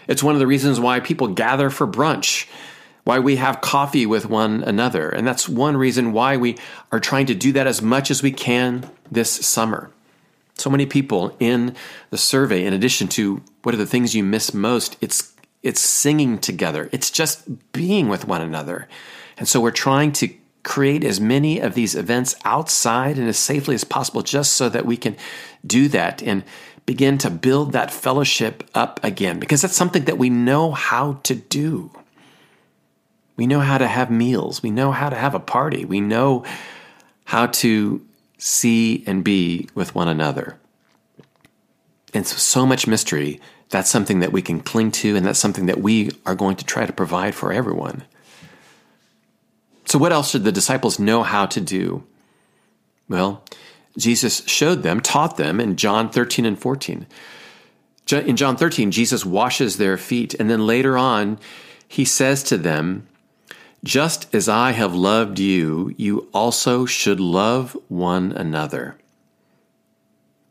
It's 0.07 0.23
one 0.23 0.33
of 0.33 0.39
the 0.39 0.47
reasons 0.47 0.79
why 0.79 0.99
people 0.99 1.27
gather 1.27 1.69
for 1.69 1.85
brunch, 1.85 2.47
why 3.03 3.19
we 3.19 3.35
have 3.35 3.61
coffee 3.61 4.07
with 4.07 4.25
one 4.25 4.63
another. 4.63 5.09
And 5.09 5.27
that's 5.27 5.47
one 5.47 5.77
reason 5.77 6.11
why 6.11 6.37
we 6.37 6.57
are 6.91 6.99
trying 6.99 7.27
to 7.27 7.35
do 7.35 7.51
that 7.51 7.67
as 7.67 7.81
much 7.81 8.09
as 8.09 8.23
we 8.23 8.31
can 8.31 8.89
this 9.11 9.29
summer. 9.29 9.91
So 10.55 10.69
many 10.69 10.85
people 10.85 11.35
in 11.39 11.75
the 12.09 12.17
survey, 12.17 12.65
in 12.65 12.73
addition 12.73 13.07
to 13.09 13.41
what 13.63 13.75
are 13.75 13.79
the 13.79 13.85
things 13.85 14.15
you 14.15 14.23
miss 14.23 14.53
most, 14.53 14.97
it's 15.01 15.33
it's 15.63 15.79
singing 15.79 16.39
together, 16.39 16.89
it's 16.91 17.11
just 17.11 17.71
being 17.71 18.09
with 18.09 18.25
one 18.27 18.41
another. 18.41 18.87
And 19.37 19.47
so 19.47 19.61
we're 19.61 19.69
trying 19.69 20.11
to 20.13 20.33
create 20.63 21.03
as 21.03 21.19
many 21.19 21.59
of 21.59 21.73
these 21.73 21.95
events 21.95 22.35
outside 22.45 23.17
and 23.17 23.27
as 23.27 23.37
safely 23.37 23.75
as 23.75 23.83
possible 23.83 24.21
just 24.21 24.53
so 24.53 24.69
that 24.69 24.85
we 24.85 24.97
can 24.97 25.15
do 25.65 25.87
that 25.87 26.21
and 26.21 26.43
begin 26.85 27.17
to 27.17 27.29
build 27.29 27.71
that 27.71 27.91
fellowship 27.91 28.63
up 28.73 28.99
again 29.03 29.39
because 29.39 29.61
that's 29.61 29.75
something 29.75 30.05
that 30.05 30.17
we 30.17 30.29
know 30.29 30.71
how 30.71 31.13
to 31.23 31.35
do. 31.35 31.91
We 33.37 33.47
know 33.47 33.59
how 33.59 33.77
to 33.77 33.87
have 33.87 34.11
meals, 34.11 34.61
we 34.61 34.71
know 34.71 34.91
how 34.91 35.09
to 35.09 35.15
have 35.15 35.33
a 35.33 35.39
party, 35.39 35.85
we 35.85 36.01
know 36.01 36.45
how 37.25 37.47
to 37.47 38.05
see 38.37 39.03
and 39.07 39.23
be 39.23 39.69
with 39.73 39.95
one 39.95 40.07
another. 40.07 40.57
And 42.13 42.27
so, 42.27 42.35
so 42.37 42.65
much 42.65 42.87
mystery 42.87 43.39
that's 43.71 43.89
something 43.89 44.19
that 44.19 44.31
we 44.31 44.41
can 44.41 44.59
cling 44.59 44.91
to, 44.91 45.15
and 45.15 45.25
that's 45.25 45.39
something 45.39 45.65
that 45.65 45.81
we 45.81 46.11
are 46.25 46.35
going 46.35 46.57
to 46.57 46.65
try 46.65 46.85
to 46.85 46.93
provide 46.93 47.33
for 47.33 47.51
everyone. 47.51 48.03
So, 49.91 49.99
what 49.99 50.13
else 50.13 50.31
should 50.31 50.45
the 50.45 50.53
disciples 50.53 50.99
know 50.99 51.21
how 51.21 51.45
to 51.47 51.59
do? 51.59 52.05
Well, 53.09 53.43
Jesus 53.97 54.41
showed 54.47 54.83
them, 54.83 55.01
taught 55.01 55.35
them 55.35 55.59
in 55.59 55.75
John 55.75 56.09
13 56.09 56.45
and 56.45 56.57
14. 56.57 57.05
In 58.09 58.37
John 58.37 58.55
13, 58.55 58.91
Jesus 58.91 59.25
washes 59.25 59.75
their 59.75 59.97
feet, 59.97 60.33
and 60.35 60.49
then 60.49 60.65
later 60.65 60.97
on, 60.97 61.39
he 61.89 62.05
says 62.05 62.41
to 62.43 62.57
them, 62.57 63.05
Just 63.83 64.33
as 64.33 64.47
I 64.47 64.71
have 64.71 64.95
loved 64.95 65.39
you, 65.39 65.93
you 65.97 66.29
also 66.33 66.85
should 66.85 67.19
love 67.19 67.77
one 67.89 68.31
another. 68.31 68.97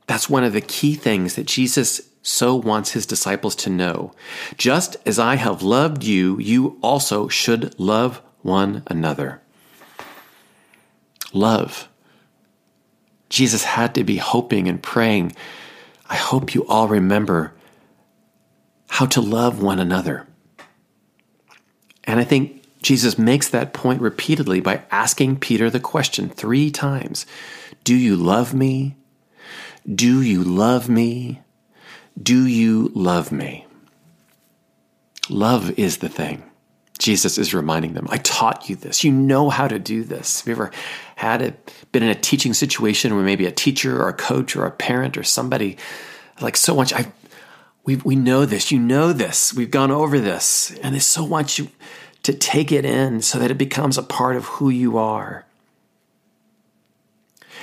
That's 0.07 0.29
one 0.29 0.45
of 0.45 0.53
the 0.53 0.61
key 0.61 0.97
things 0.97 1.37
that 1.37 1.47
Jesus 1.47 2.03
so 2.21 2.57
wants 2.57 2.91
his 2.91 3.07
disciples 3.07 3.55
to 3.57 3.71
know. 3.71 4.13
Just 4.59 4.99
as 5.07 5.19
I 5.19 5.37
have 5.37 5.63
loved 5.63 6.05
you, 6.05 6.39
you 6.41 6.79
also 6.83 7.29
should 7.29 7.81
love 7.81 8.21
one 8.43 8.83
another. 8.87 9.41
Love. 11.33 11.89
Jesus 13.29 13.63
had 13.63 13.95
to 13.95 14.05
be 14.05 14.17
hoping 14.17 14.69
and 14.69 14.83
praying. 14.83 15.35
I 16.09 16.17
hope 16.17 16.55
you 16.55 16.67
all 16.67 16.89
remember 16.89 17.55
how 18.89 19.07
to 19.07 19.21
love 19.21 19.63
one 19.63 19.79
another. 19.79 20.27
And 22.05 22.19
I 22.19 22.25
think 22.25 22.65
Jesus 22.83 23.19
makes 23.19 23.49
that 23.49 23.73
point 23.73 24.01
repeatedly 24.01 24.61
by 24.61 24.83
asking 24.91 25.39
Peter 25.39 25.71
the 25.71 25.81
question 25.81 26.29
three 26.29 26.71
times 26.71 27.27
Do 27.85 27.95
you 27.95 28.17
love 28.17 28.53
me? 28.53 28.97
Do 29.93 30.21
you 30.21 30.43
love 30.43 30.89
me? 30.89 31.41
Do 32.21 32.47
you 32.47 32.91
love 32.95 33.31
me? 33.31 33.67
Love 35.29 35.79
is 35.79 35.99
the 35.99 36.09
thing. 36.09 36.50
Jesus 37.01 37.39
is 37.39 37.53
reminding 37.55 37.95
them, 37.95 38.07
I 38.11 38.19
taught 38.19 38.69
you 38.69 38.77
this. 38.77 39.03
You 39.03 39.11
know 39.11 39.49
how 39.49 39.67
to 39.67 39.79
do 39.79 40.05
this. 40.05 40.41
Have 40.41 40.49
you 40.49 40.53
ever 40.53 40.71
had 41.17 41.43
it, 41.43 41.75
been 41.93 42.03
in 42.03 42.11
a 42.11 42.15
teaching 42.15 42.55
situation 42.55 43.15
where 43.15 43.25
maybe 43.25 43.47
a 43.47 43.51
teacher 43.53 44.01
or 44.01 44.09
a 44.09 44.15
coach 44.15 44.55
or 44.55 44.67
a 44.67 44.71
parent 44.71 45.17
or 45.17 45.25
somebody 45.25 45.77
like 46.41 46.57
so 46.57 46.75
much, 46.75 46.93
I, 46.93 47.11
we, 47.85 47.97
we 47.97 48.17
know 48.17 48.45
this, 48.45 48.71
you 48.71 48.79
know 48.79 49.13
this, 49.13 49.53
we've 49.53 49.71
gone 49.71 49.91
over 49.91 50.19
this, 50.19 50.71
and 50.83 50.95
they 50.95 51.01
so 51.01 51.25
want 51.25 51.59
you 51.59 51.69
to 52.23 52.35
take 52.35 52.71
it 52.71 52.85
in 52.85 53.23
so 53.23 53.39
that 53.39 53.51
it 53.51 53.59
becomes 53.59 53.99
a 53.99 54.03
part 54.03 54.37
of 54.37 54.45
who 54.47 54.71
you 54.71 54.99
are. 54.99 55.47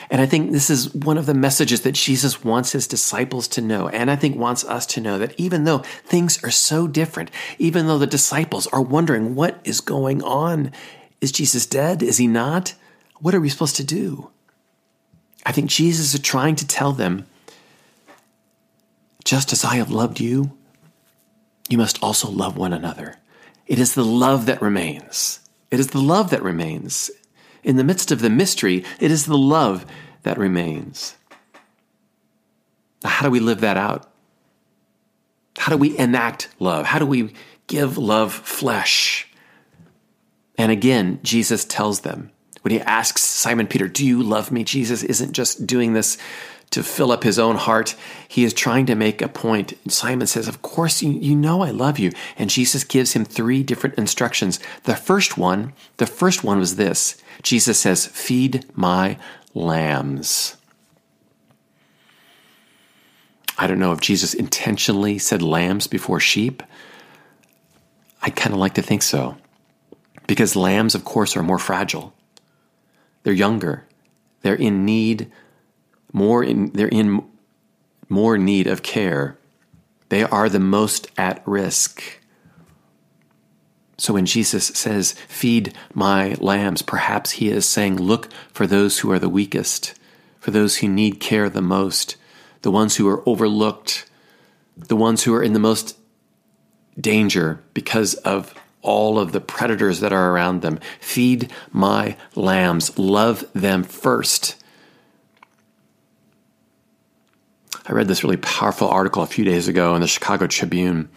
And 0.10 0.22
I 0.22 0.26
think 0.26 0.52
this 0.52 0.70
is 0.70 0.94
one 0.94 1.18
of 1.18 1.26
the 1.26 1.34
messages 1.34 1.82
that 1.82 1.94
Jesus 1.94 2.44
wants 2.44 2.72
his 2.72 2.88
disciples 2.88 3.48
to 3.50 3.62
know. 3.62 3.90
And 3.90 4.10
I 4.10 4.16
think 4.16 4.38
wants 4.38 4.64
us 4.64 4.86
to 4.88 5.02
know 5.02 5.18
that 5.18 5.38
even 5.38 5.66
though 5.66 5.80
things 6.06 6.42
are 6.44 6.52
so 6.52 6.88
different, 6.88 7.30
even 7.60 7.88
though 7.88 7.98
the 7.98 8.08
disciples 8.08 8.68
are 8.68 8.82
wondering 8.82 9.36
what 9.36 9.60
is 9.64 9.82
going 9.82 10.24
on, 10.24 10.72
is 11.20 11.32
Jesus 11.32 11.66
dead? 11.66 12.02
Is 12.02 12.18
he 12.18 12.28
not? 12.28 12.74
What 13.20 13.36
are 13.36 13.42
we 13.42 13.50
supposed 13.50 13.76
to 13.78 13.84
do? 13.84 14.30
I 15.46 15.52
think 15.52 15.70
Jesus 15.70 16.14
is 16.14 16.20
trying 16.22 16.56
to 16.56 16.68
tell 16.68 16.94
them 16.94 17.26
just 19.28 19.52
as 19.52 19.66
I 19.66 19.76
have 19.76 19.92
loved 19.92 20.22
you, 20.22 20.54
you 21.68 21.78
must 21.78 22.02
also 22.02 22.30
love 22.30 22.56
one 22.56 22.72
another. 22.72 23.16
It 23.66 23.78
is 23.78 23.94
the 23.94 24.06
love 24.06 24.46
that 24.46 24.62
remains. 24.62 25.42
It 25.70 25.82
is 25.82 25.88
the 25.88 26.00
love 26.00 26.30
that 26.30 26.42
remains. 26.42 27.12
In 27.68 27.76
the 27.76 27.84
midst 27.84 28.12
of 28.12 28.22
the 28.22 28.30
mystery, 28.30 28.86
it 28.98 29.12
is 29.12 29.26
the 29.26 29.38
love 29.38 29.86
that 30.24 30.38
remains. 30.38 31.18
How 33.04 33.26
do 33.26 33.30
we 33.30 33.42
live 33.42 33.60
that 33.60 33.76
out? 33.76 34.10
How 35.58 35.74
do 35.74 35.78
we 35.78 35.98
enact 35.98 36.48
love? 36.60 36.86
How 36.86 36.98
do 36.98 37.06
we 37.06 37.34
give 37.68 37.98
love 37.98 38.34
flesh? 38.34 39.30
And 40.58 40.72
again, 40.72 41.20
Jesus 41.24 41.66
tells 41.66 42.00
them 42.00 42.32
when 42.62 42.72
he 42.72 42.80
asks 42.80 43.22
Simon 43.22 43.68
Peter, 43.68 43.90
Do 43.90 44.06
you 44.06 44.24
love 44.24 44.50
me? 44.50 44.64
Jesus 44.64 45.04
isn't 45.04 45.34
just 45.34 45.68
doing 45.68 45.92
this 45.92 46.18
to 46.72 46.84
fill 46.84 47.12
up 47.12 47.24
his 47.24 47.40
own 47.40 47.56
heart. 47.56 47.96
He 48.28 48.44
is 48.44 48.54
trying 48.54 48.86
to 48.88 48.96
make 48.96 49.22
a 49.22 49.28
point. 49.28 49.74
Simon 49.88 50.28
says, 50.28 50.48
Of 50.48 50.62
course, 50.62 51.02
you, 51.02 51.12
you 51.12 51.36
know 51.36 51.62
I 51.62 51.72
love 51.72 51.98
you. 51.98 52.12
And 52.38 52.50
Jesus 52.50 52.84
gives 52.84 53.14
him 53.14 53.26
three 53.26 53.64
different 53.64 53.98
instructions. 53.98 54.60
The 54.84 54.96
first 54.96 55.38
one, 55.38 55.74
the 55.98 56.06
first 56.06 56.44
one 56.44 56.60
was 56.60 56.76
this 56.76 57.22
Jesus 57.42 57.80
says, 57.80 58.06
Feed 58.06 58.66
my 58.76 59.18
lambs. 59.54 60.58
I 63.58 63.66
don't 63.66 63.80
know 63.80 63.92
if 63.92 64.02
Jesus 64.02 64.34
intentionally 64.34 65.18
said 65.18 65.42
lambs 65.42 65.88
before 65.88 66.20
sheep. 66.20 66.62
I 68.22 68.30
kind 68.30 68.54
of 68.54 68.60
like 68.60 68.76
to 68.76 68.82
think 68.82 69.02
so. 69.02 69.38
Because 70.28 70.56
lambs, 70.56 70.94
of 70.94 71.06
course, 71.06 71.36
are 71.36 71.44
more 71.44 71.58
fragile. 71.58 72.14
They're 73.24 73.34
younger. 73.34 73.86
They're 74.42 74.54
in 74.54 74.86
need 74.86 75.32
more 76.18 76.44
in 76.44 76.72
they're 76.72 76.88
in 76.88 77.24
more 78.10 78.38
need 78.38 78.68
of 78.68 78.82
care. 78.82 79.38
They 80.10 80.24
are 80.24 80.50
the 80.50 80.60
most 80.60 81.12
at 81.18 81.44
risk. 81.46 82.02
So 83.98 84.14
when 84.14 84.26
Jesus 84.26 84.68
says, 84.68 85.14
Feed 85.28 85.74
my 85.94 86.36
lambs, 86.40 86.82
perhaps 86.82 87.32
he 87.32 87.50
is 87.50 87.68
saying, 87.68 87.98
Look 87.98 88.30
for 88.52 88.68
those 88.68 89.00
who 89.00 89.12
are 89.12 89.20
the 89.20 89.30
weakest, 89.30 89.94
for 90.40 90.52
those 90.52 90.78
who 90.78 90.88
need 90.88 91.20
care 91.20 91.50
the 91.50 91.62
most, 91.62 92.16
the 92.62 92.72
ones 92.72 92.96
who 92.96 93.08
are 93.08 93.28
overlooked, 93.28 94.10
the 94.78 94.96
ones 94.96 95.24
who 95.24 95.34
are 95.34 95.44
in 95.44 95.54
the 95.54 95.60
most 95.60 95.98
danger 97.00 97.64
because 97.74 98.14
of 98.16 98.54
all 98.82 99.20
of 99.20 99.32
the 99.32 99.42
predators 99.42 100.00
that 100.00 100.14
are 100.14 100.32
around 100.32 100.62
them. 100.62 100.80
Feed 101.00 101.52
my 101.72 102.16
lambs, 102.36 102.98
love 102.98 103.46
them 103.54 103.84
first. 103.84 104.56
I 107.90 107.94
read 107.94 108.10
this 108.10 108.24
really 108.24 108.38
powerful 108.38 108.90
article 108.90 109.24
a 109.24 109.28
few 109.28 109.46
days 109.46 109.70
ago 109.70 109.96
in 109.96 110.02
the 110.02 110.08
Chicago 110.08 110.46
Tribune. 110.46 111.08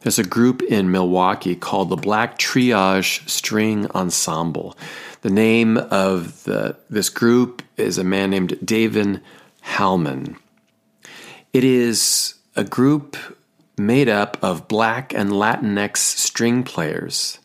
There's 0.00 0.18
a 0.18 0.24
group 0.24 0.62
in 0.62 0.90
Milwaukee 0.90 1.54
called 1.54 1.90
the 1.90 1.96
Black 1.96 2.38
Triage 2.38 3.28
String 3.28 3.86
Ensemble. 3.90 4.74
The 5.20 5.28
name 5.28 5.76
of 5.76 6.44
the, 6.44 6.76
this 6.88 7.10
group 7.10 7.62
is 7.76 7.98
a 7.98 8.04
man 8.04 8.30
named 8.30 8.58
David 8.64 9.20
Hallman. 9.60 10.36
It 11.52 11.64
is 11.64 12.36
a 12.56 12.64
group 12.64 13.18
made 13.76 14.08
up 14.08 14.38
of 14.42 14.66
black 14.66 15.12
and 15.12 15.30
Latinx 15.30 15.98
string 15.98 16.62
players. 16.62 17.38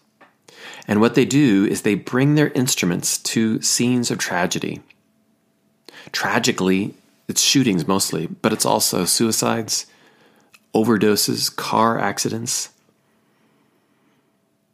And 0.87 1.01
what 1.01 1.15
they 1.15 1.25
do 1.25 1.65
is 1.65 1.81
they 1.81 1.95
bring 1.95 2.35
their 2.35 2.49
instruments 2.49 3.17
to 3.17 3.61
scenes 3.61 4.09
of 4.09 4.19
tragedy. 4.19 4.81
Tragically, 6.13 6.93
it's 7.27 7.41
shootings 7.41 7.87
mostly, 7.87 8.27
but 8.27 8.53
it's 8.53 8.65
also 8.65 9.05
suicides, 9.05 9.85
overdoses, 10.73 11.53
car 11.55 11.99
accidents. 11.99 12.69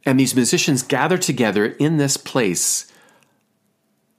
And 0.05 0.19
these 0.19 0.35
musicians 0.35 0.83
gather 0.83 1.17
together 1.17 1.65
in 1.65 1.97
this 1.97 2.17
place 2.17 2.91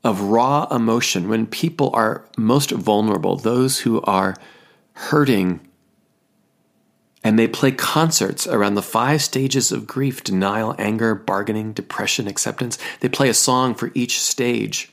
of 0.04 0.20
raw 0.20 0.66
emotion 0.70 1.28
when 1.28 1.46
people 1.46 1.90
are 1.94 2.24
most 2.36 2.70
vulnerable, 2.70 3.36
those 3.36 3.80
who 3.80 4.00
are 4.02 4.36
hurting 4.94 5.60
and 7.24 7.38
they 7.38 7.46
play 7.46 7.70
concerts 7.70 8.46
around 8.46 8.74
the 8.74 8.82
five 8.82 9.22
stages 9.22 9.70
of 9.70 9.86
grief 9.86 10.24
denial, 10.24 10.74
anger, 10.78 11.14
bargaining, 11.14 11.72
depression, 11.72 12.26
acceptance. 12.26 12.78
They 13.00 13.08
play 13.08 13.28
a 13.28 13.34
song 13.34 13.74
for 13.74 13.92
each 13.94 14.20
stage. 14.20 14.90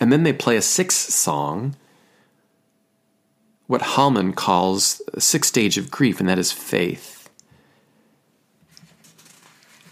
And 0.00 0.12
then 0.12 0.22
they 0.22 0.32
play 0.32 0.56
a 0.56 0.62
sixth 0.62 1.10
song, 1.10 1.76
what 3.68 3.82
Hallman 3.82 4.32
calls 4.32 5.00
a 5.12 5.20
sixth 5.20 5.50
stage 5.50 5.78
of 5.78 5.90
grief, 5.90 6.18
and 6.18 6.28
that 6.28 6.38
is 6.38 6.50
faith. 6.50 7.30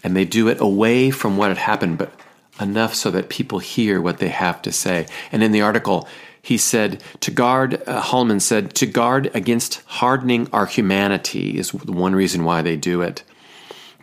And 0.03 0.15
they 0.15 0.25
do 0.25 0.49
it 0.49 0.59
away 0.59 1.11
from 1.11 1.37
what 1.37 1.49
had 1.49 1.59
happened, 1.59 1.97
but 1.97 2.11
enough 2.59 2.95
so 2.95 3.11
that 3.11 3.29
people 3.29 3.59
hear 3.59 4.01
what 4.01 4.17
they 4.17 4.29
have 4.29 4.61
to 4.63 4.71
say. 4.71 5.05
And 5.31 5.43
in 5.43 5.51
the 5.51 5.61
article, 5.61 6.07
he 6.41 6.57
said 6.57 7.03
to 7.19 7.29
guard 7.29 7.83
uh, 7.87 8.01
hallman 8.01 8.39
said 8.39 8.73
to 8.75 8.85
guard 8.85 9.29
against 9.35 9.81
hardening 9.85 10.47
our 10.53 10.65
humanity 10.65 11.57
is 11.57 11.73
one 11.73 12.15
reason 12.15 12.45
why 12.45 12.61
they 12.61 12.77
do 12.77 13.01
it 13.01 13.21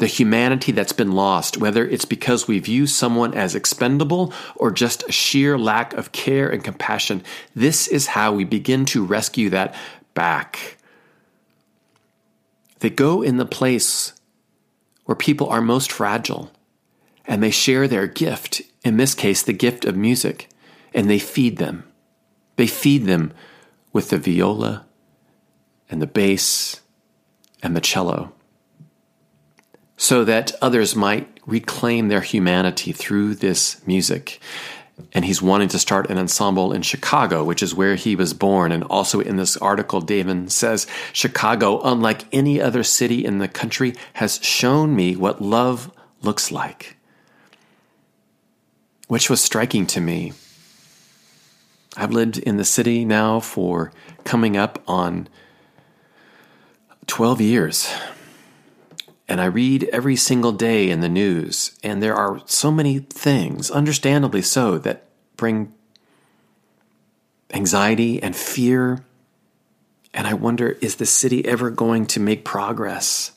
the 0.04 0.08
humanity 0.08 0.70
that's 0.70 0.92
been 0.92 1.12
lost 1.12 1.56
whether 1.56 1.88
it's 1.88 2.04
because 2.04 2.46
we 2.46 2.58
view 2.58 2.86
someone 2.86 3.32
as 3.32 3.54
expendable 3.54 4.34
or 4.54 4.70
just 4.70 5.02
a 5.08 5.12
sheer 5.12 5.56
lack 5.56 5.94
of 5.94 6.12
care 6.12 6.50
and 6.50 6.62
compassion 6.62 7.22
this 7.54 7.88
is 7.88 8.08
how 8.08 8.30
we 8.30 8.44
begin 8.44 8.84
to 8.84 9.02
rescue 9.02 9.48
that 9.48 9.74
back. 10.14 10.76
They 12.78 12.90
go 12.90 13.22
in 13.22 13.36
the 13.36 13.46
place 13.46 14.12
where 15.04 15.16
people 15.16 15.48
are 15.48 15.60
most 15.60 15.92
fragile 15.92 16.50
and 17.26 17.42
they 17.42 17.50
share 17.50 17.88
their 17.88 18.06
gift 18.06 18.62
in 18.84 18.96
this 18.96 19.14
case 19.14 19.42
the 19.42 19.52
gift 19.52 19.84
of 19.84 19.96
music 19.96 20.48
and 20.94 21.10
they 21.10 21.18
feed 21.18 21.58
them. 21.58 21.84
They 22.56 22.66
feed 22.66 23.04
them 23.06 23.32
with 23.92 24.10
the 24.10 24.18
viola 24.18 24.86
and 25.90 26.00
the 26.00 26.06
bass 26.06 26.80
and 27.62 27.76
the 27.76 27.80
cello 27.80 28.32
so 29.96 30.24
that 30.24 30.52
others 30.60 30.96
might 30.96 31.28
reclaim 31.46 32.08
their 32.08 32.20
humanity 32.20 32.92
through 32.92 33.34
this 33.34 33.84
music. 33.86 34.40
And 35.12 35.24
he's 35.24 35.42
wanting 35.42 35.68
to 35.68 35.78
start 35.78 36.08
an 36.08 36.18
ensemble 36.18 36.72
in 36.72 36.82
Chicago, 36.82 37.42
which 37.42 37.62
is 37.62 37.74
where 37.74 37.96
he 37.96 38.14
was 38.14 38.32
born. 38.32 38.70
And 38.70 38.84
also 38.84 39.20
in 39.20 39.36
this 39.36 39.56
article, 39.56 40.00
David 40.00 40.52
says 40.52 40.86
Chicago, 41.12 41.80
unlike 41.82 42.24
any 42.32 42.60
other 42.60 42.84
city 42.84 43.24
in 43.24 43.38
the 43.38 43.48
country, 43.48 43.94
has 44.14 44.38
shown 44.42 44.94
me 44.94 45.16
what 45.16 45.42
love 45.42 45.90
looks 46.22 46.52
like, 46.52 46.96
which 49.08 49.28
was 49.28 49.40
striking 49.40 49.86
to 49.88 50.00
me 50.00 50.32
I've 51.96 52.10
lived 52.10 52.38
in 52.38 52.56
the 52.56 52.64
city 52.64 53.04
now 53.04 53.38
for 53.38 53.92
coming 54.24 54.56
up 54.56 54.82
on 54.88 55.28
12 57.06 57.40
years. 57.40 57.92
And 59.26 59.40
I 59.40 59.46
read 59.46 59.84
every 59.84 60.16
single 60.16 60.52
day 60.52 60.90
in 60.90 61.00
the 61.00 61.08
news, 61.08 61.78
and 61.82 62.02
there 62.02 62.14
are 62.14 62.42
so 62.44 62.70
many 62.70 62.98
things, 62.98 63.70
understandably 63.70 64.42
so, 64.42 64.76
that 64.78 65.04
bring 65.36 65.72
anxiety 67.52 68.22
and 68.22 68.36
fear. 68.36 69.02
And 70.12 70.26
I 70.26 70.34
wonder 70.34 70.76
is 70.80 70.96
the 70.96 71.06
city 71.06 71.44
ever 71.46 71.70
going 71.70 72.06
to 72.06 72.20
make 72.20 72.44
progress? 72.44 73.32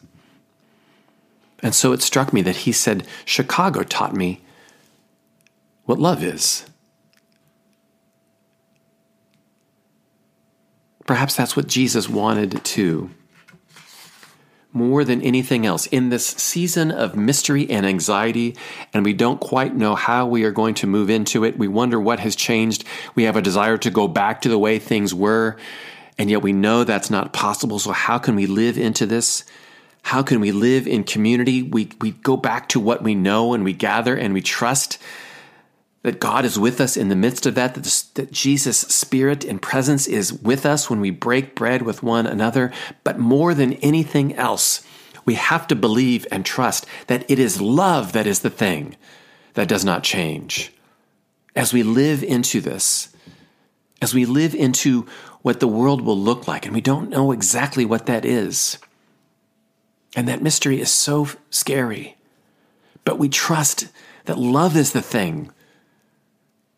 And 1.63 1.73
so 1.73 1.91
it 1.93 2.01
struck 2.01 2.33
me 2.33 2.41
that 2.43 2.57
he 2.57 2.71
said, 2.71 3.07
Chicago 3.25 3.83
taught 3.83 4.13
me 4.13 4.41
what 5.85 5.99
love 5.99 6.21
is. 6.21 6.65
Perhaps 11.05 11.35
that's 11.35 11.55
what 11.55 11.67
Jesus 11.67 12.09
wanted 12.09 12.63
too. 12.65 13.09
More 14.73 15.03
than 15.03 15.21
anything 15.21 15.65
else, 15.65 15.85
in 15.87 16.09
this 16.09 16.25
season 16.25 16.91
of 16.91 17.15
mystery 17.15 17.69
and 17.69 17.85
anxiety, 17.85 18.55
and 18.93 19.03
we 19.03 19.13
don't 19.13 19.39
quite 19.39 19.75
know 19.75 19.95
how 19.95 20.27
we 20.27 20.43
are 20.43 20.51
going 20.51 20.75
to 20.75 20.87
move 20.87 21.09
into 21.09 21.43
it, 21.43 21.57
we 21.57 21.67
wonder 21.67 21.99
what 21.99 22.19
has 22.19 22.35
changed. 22.35 22.83
We 23.15 23.23
have 23.23 23.37
a 23.37 23.41
desire 23.41 23.77
to 23.77 23.89
go 23.89 24.07
back 24.07 24.41
to 24.41 24.49
the 24.49 24.59
way 24.59 24.77
things 24.77 25.13
were, 25.13 25.57
and 26.17 26.29
yet 26.29 26.41
we 26.41 26.53
know 26.53 26.83
that's 26.83 27.09
not 27.09 27.33
possible. 27.33 27.79
So, 27.79 27.91
how 27.91 28.17
can 28.17 28.35
we 28.35 28.45
live 28.45 28.77
into 28.77 29.05
this? 29.05 29.45
How 30.03 30.23
can 30.23 30.39
we 30.39 30.51
live 30.51 30.87
in 30.87 31.03
community? 31.03 31.63
We, 31.63 31.89
we 31.99 32.11
go 32.11 32.37
back 32.37 32.69
to 32.69 32.79
what 32.79 33.03
we 33.03 33.13
know 33.13 33.53
and 33.53 33.65
we 33.65 33.73
gather 33.73 34.15
and 34.15 34.33
we 34.33 34.41
trust 34.41 34.99
that 36.07 36.21
God 36.21 36.45
is 36.45 36.57
with 36.57 36.79
us 36.79 36.95
in 36.95 37.09
the 37.09 37.17
midst 37.17 37.45
of 37.45 37.55
that, 37.55 37.73
that, 37.73 38.03
that 38.13 38.31
Jesus' 38.31 38.79
spirit 38.79 39.43
and 39.43 39.61
presence 39.61 40.07
is 40.07 40.31
with 40.31 40.65
us 40.65 40.89
when 40.89 41.01
we 41.01 41.11
break 41.11 41.53
bread 41.53 41.81
with 41.81 42.01
one 42.01 42.25
another. 42.25 42.71
But 43.03 43.19
more 43.19 43.53
than 43.53 43.73
anything 43.73 44.33
else, 44.35 44.87
we 45.25 45.33
have 45.33 45.67
to 45.67 45.75
believe 45.75 46.25
and 46.31 46.45
trust 46.45 46.85
that 47.07 47.29
it 47.29 47.39
is 47.39 47.59
love 47.59 48.13
that 48.13 48.25
is 48.25 48.39
the 48.39 48.49
thing 48.49 48.95
that 49.55 49.67
does 49.67 49.83
not 49.83 50.01
change. 50.01 50.71
As 51.57 51.73
we 51.73 51.83
live 51.83 52.23
into 52.23 52.61
this, 52.61 53.09
as 54.01 54.13
we 54.13 54.25
live 54.25 54.55
into 54.55 55.07
what 55.41 55.59
the 55.59 55.67
world 55.67 55.99
will 55.99 56.17
look 56.17 56.47
like, 56.47 56.65
and 56.65 56.73
we 56.73 56.79
don't 56.79 57.09
know 57.09 57.33
exactly 57.33 57.83
what 57.83 58.05
that 58.05 58.23
is. 58.23 58.77
And 60.15 60.25
that 60.29 60.41
mystery 60.41 60.79
is 60.79 60.89
so 60.89 61.27
scary. 61.49 62.15
But 63.03 63.19
we 63.19 63.27
trust 63.27 63.89
that 64.23 64.39
love 64.39 64.77
is 64.77 64.93
the 64.93 65.01
thing 65.01 65.51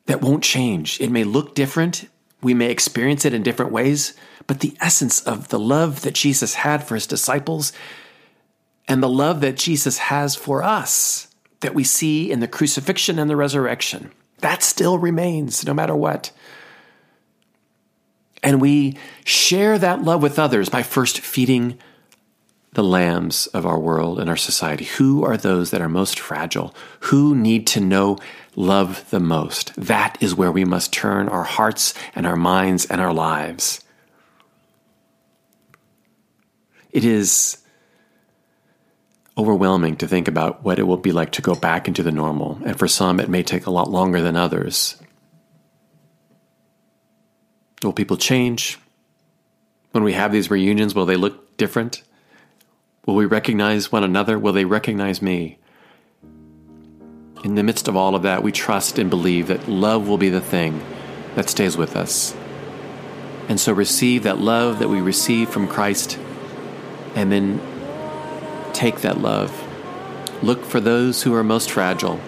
that 0.09 0.23
won't 0.23 0.43
change. 0.43 0.99
It 0.99 1.11
may 1.11 1.23
look 1.23 1.53
different, 1.53 2.09
we 2.41 2.55
may 2.55 2.71
experience 2.71 3.25
it 3.25 3.33
in 3.35 3.43
different 3.43 3.71
ways, 3.71 4.15
but 4.47 4.59
the 4.59 4.75
essence 4.81 5.21
of 5.21 5.49
the 5.49 5.59
love 5.59 6.01
that 6.01 6.15
Jesus 6.15 6.55
had 6.55 6.83
for 6.83 6.95
his 6.95 7.05
disciples 7.05 7.71
and 8.87 9.03
the 9.03 9.07
love 9.07 9.41
that 9.41 9.55
Jesus 9.55 9.99
has 9.99 10.35
for 10.35 10.63
us 10.63 11.27
that 11.59 11.75
we 11.75 11.83
see 11.83 12.31
in 12.31 12.39
the 12.39 12.47
crucifixion 12.47 13.19
and 13.19 13.29
the 13.29 13.35
resurrection, 13.35 14.11
that 14.39 14.63
still 14.63 14.97
remains 14.97 15.63
no 15.63 15.75
matter 15.75 15.95
what. 15.95 16.31
And 18.41 18.59
we 18.59 18.97
share 19.25 19.77
that 19.77 20.01
love 20.01 20.23
with 20.23 20.39
others 20.39 20.69
by 20.69 20.81
first 20.81 21.19
feeding 21.19 21.77
the 22.73 22.83
lambs 22.83 23.45
of 23.47 23.63
our 23.63 23.79
world 23.79 24.19
and 24.19 24.27
our 24.27 24.37
society. 24.37 24.85
Who 24.85 25.23
are 25.23 25.37
those 25.37 25.69
that 25.69 25.81
are 25.81 25.89
most 25.89 26.19
fragile? 26.19 26.73
Who 27.01 27.35
need 27.35 27.67
to 27.67 27.79
know 27.79 28.17
love 28.59 29.09
the 29.09 29.21
most. 29.21 29.73
That 29.75 30.17
is 30.19 30.35
where 30.35 30.51
we 30.51 30.65
must 30.65 30.91
turn 30.91 31.29
our 31.29 31.45
hearts 31.45 31.93
and 32.13 32.27
our 32.27 32.35
minds 32.35 32.85
and 32.85 32.99
our 32.99 33.13
lives. 33.13 33.79
It 36.91 37.05
is 37.05 37.57
overwhelming 39.37 39.95
to 39.95 40.07
think 40.07 40.27
about 40.27 40.63
what 40.63 40.77
it 40.77 40.83
will 40.83 40.97
be 40.97 41.13
like 41.13 41.31
to 41.31 41.41
go 41.41 41.55
back 41.55 41.87
into 41.87 42.03
the 42.03 42.11
normal, 42.11 42.59
and 42.65 42.77
for 42.77 42.89
some, 42.89 43.21
it 43.21 43.29
may 43.29 43.43
take 43.43 43.65
a 43.65 43.71
lot 43.71 43.89
longer 43.89 44.21
than 44.21 44.35
others. 44.35 45.01
Will 47.81 47.93
people 47.93 48.17
change? 48.17 48.77
When 49.91 50.03
we 50.03 50.11
have 50.11 50.33
these 50.33 50.51
reunions, 50.51 50.93
will 50.93 51.05
they 51.05 51.15
look 51.15 51.55
different? 51.55 52.03
Will 53.05 53.15
we 53.15 53.25
recognize 53.25 53.89
one 53.89 54.03
another? 54.03 54.37
Will 54.37 54.51
they 54.51 54.65
recognize 54.65 55.21
me? 55.21 55.59
In 57.43 57.56
the 57.56 57.63
midst 57.63 57.88
of 57.88 57.95
all 57.95 58.15
of 58.15 58.23
that, 58.23 58.43
we 58.43 58.52
trust 58.52 58.99
and 58.99 59.10
believe 59.10 59.47
that 59.47 59.69
love 59.69 60.08
will 60.08 60.17
be 60.17 60.30
the 60.30 60.41
thing 60.41 60.84
that 61.36 61.49
stays 61.49 61.78
with 61.78 61.95
us. 61.95 62.36
And 63.47 63.60
so 63.60 63.71
receive 63.71 64.23
that 64.23 64.39
love 64.39 64.80
that 64.80 64.89
we 64.89 64.99
receive 64.99 65.49
from 65.49 65.67
Christ 65.67 66.19
and 67.15 67.32
then 67.32 67.62
take 68.73 69.02
that 69.02 69.19
love. 69.19 69.52
Look 70.43 70.65
for 70.65 70.80
those 70.80 71.23
who 71.23 71.34
are 71.34 71.43
most 71.43 71.71
fragile 71.71 72.19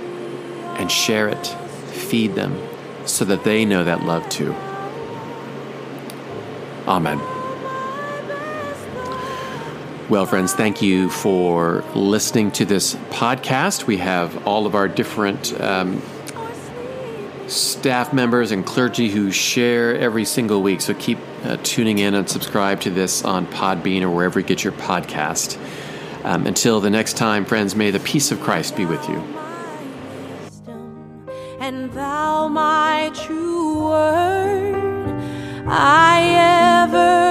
and 0.78 0.92
share 0.92 1.28
it, 1.28 1.48
feed 1.48 2.36
them 2.36 2.58
so 3.06 3.26
that 3.26 3.44
they 3.44 3.66
know 3.66 3.84
that 3.84 4.06
love 4.06 4.28
too. 4.30 4.54
Amen. 6.88 7.41
Well, 10.12 10.26
friends, 10.26 10.52
thank 10.52 10.82
you 10.82 11.10
for 11.10 11.86
listening 11.96 12.52
to 12.52 12.66
this 12.66 12.96
podcast. 13.12 13.88
We 13.88 13.96
have 14.00 14.46
all 14.46 14.66
of 14.66 14.76
our 14.76 14.90
different 14.90 15.58
um, 15.62 16.02
staff 17.48 18.12
members 18.12 18.52
and 18.52 18.66
clergy 18.66 19.08
who 19.08 19.32
share 19.32 19.96
every 19.96 20.26
single 20.26 20.62
week. 20.62 20.82
So 20.82 20.94
keep 20.96 21.18
uh, 21.46 21.56
tuning 21.64 22.00
in 22.00 22.14
and 22.14 22.30
subscribe 22.30 22.82
to 22.82 22.90
this 22.90 23.24
on 23.24 23.48
Podbean 23.48 24.02
or 24.02 24.10
wherever 24.10 24.42
you 24.42 24.46
get 24.46 24.66
your 24.66 24.74
podcast. 24.74 25.58
Um, 26.26 26.46
until 26.46 26.82
the 26.82 26.90
next 26.90 27.16
time, 27.16 27.46
friends, 27.46 27.74
may 27.74 27.90
the 27.90 28.02
peace 28.02 28.34
of 28.34 28.42
Christ 28.42 28.76
be 28.76 28.86
with 28.86 29.08
you. 29.08 29.24
And 31.62 31.90
thou 31.94 32.50
my 32.50 33.14
true 33.16 33.86
word 33.86 34.76
I 35.70 36.84
ever 36.84 37.31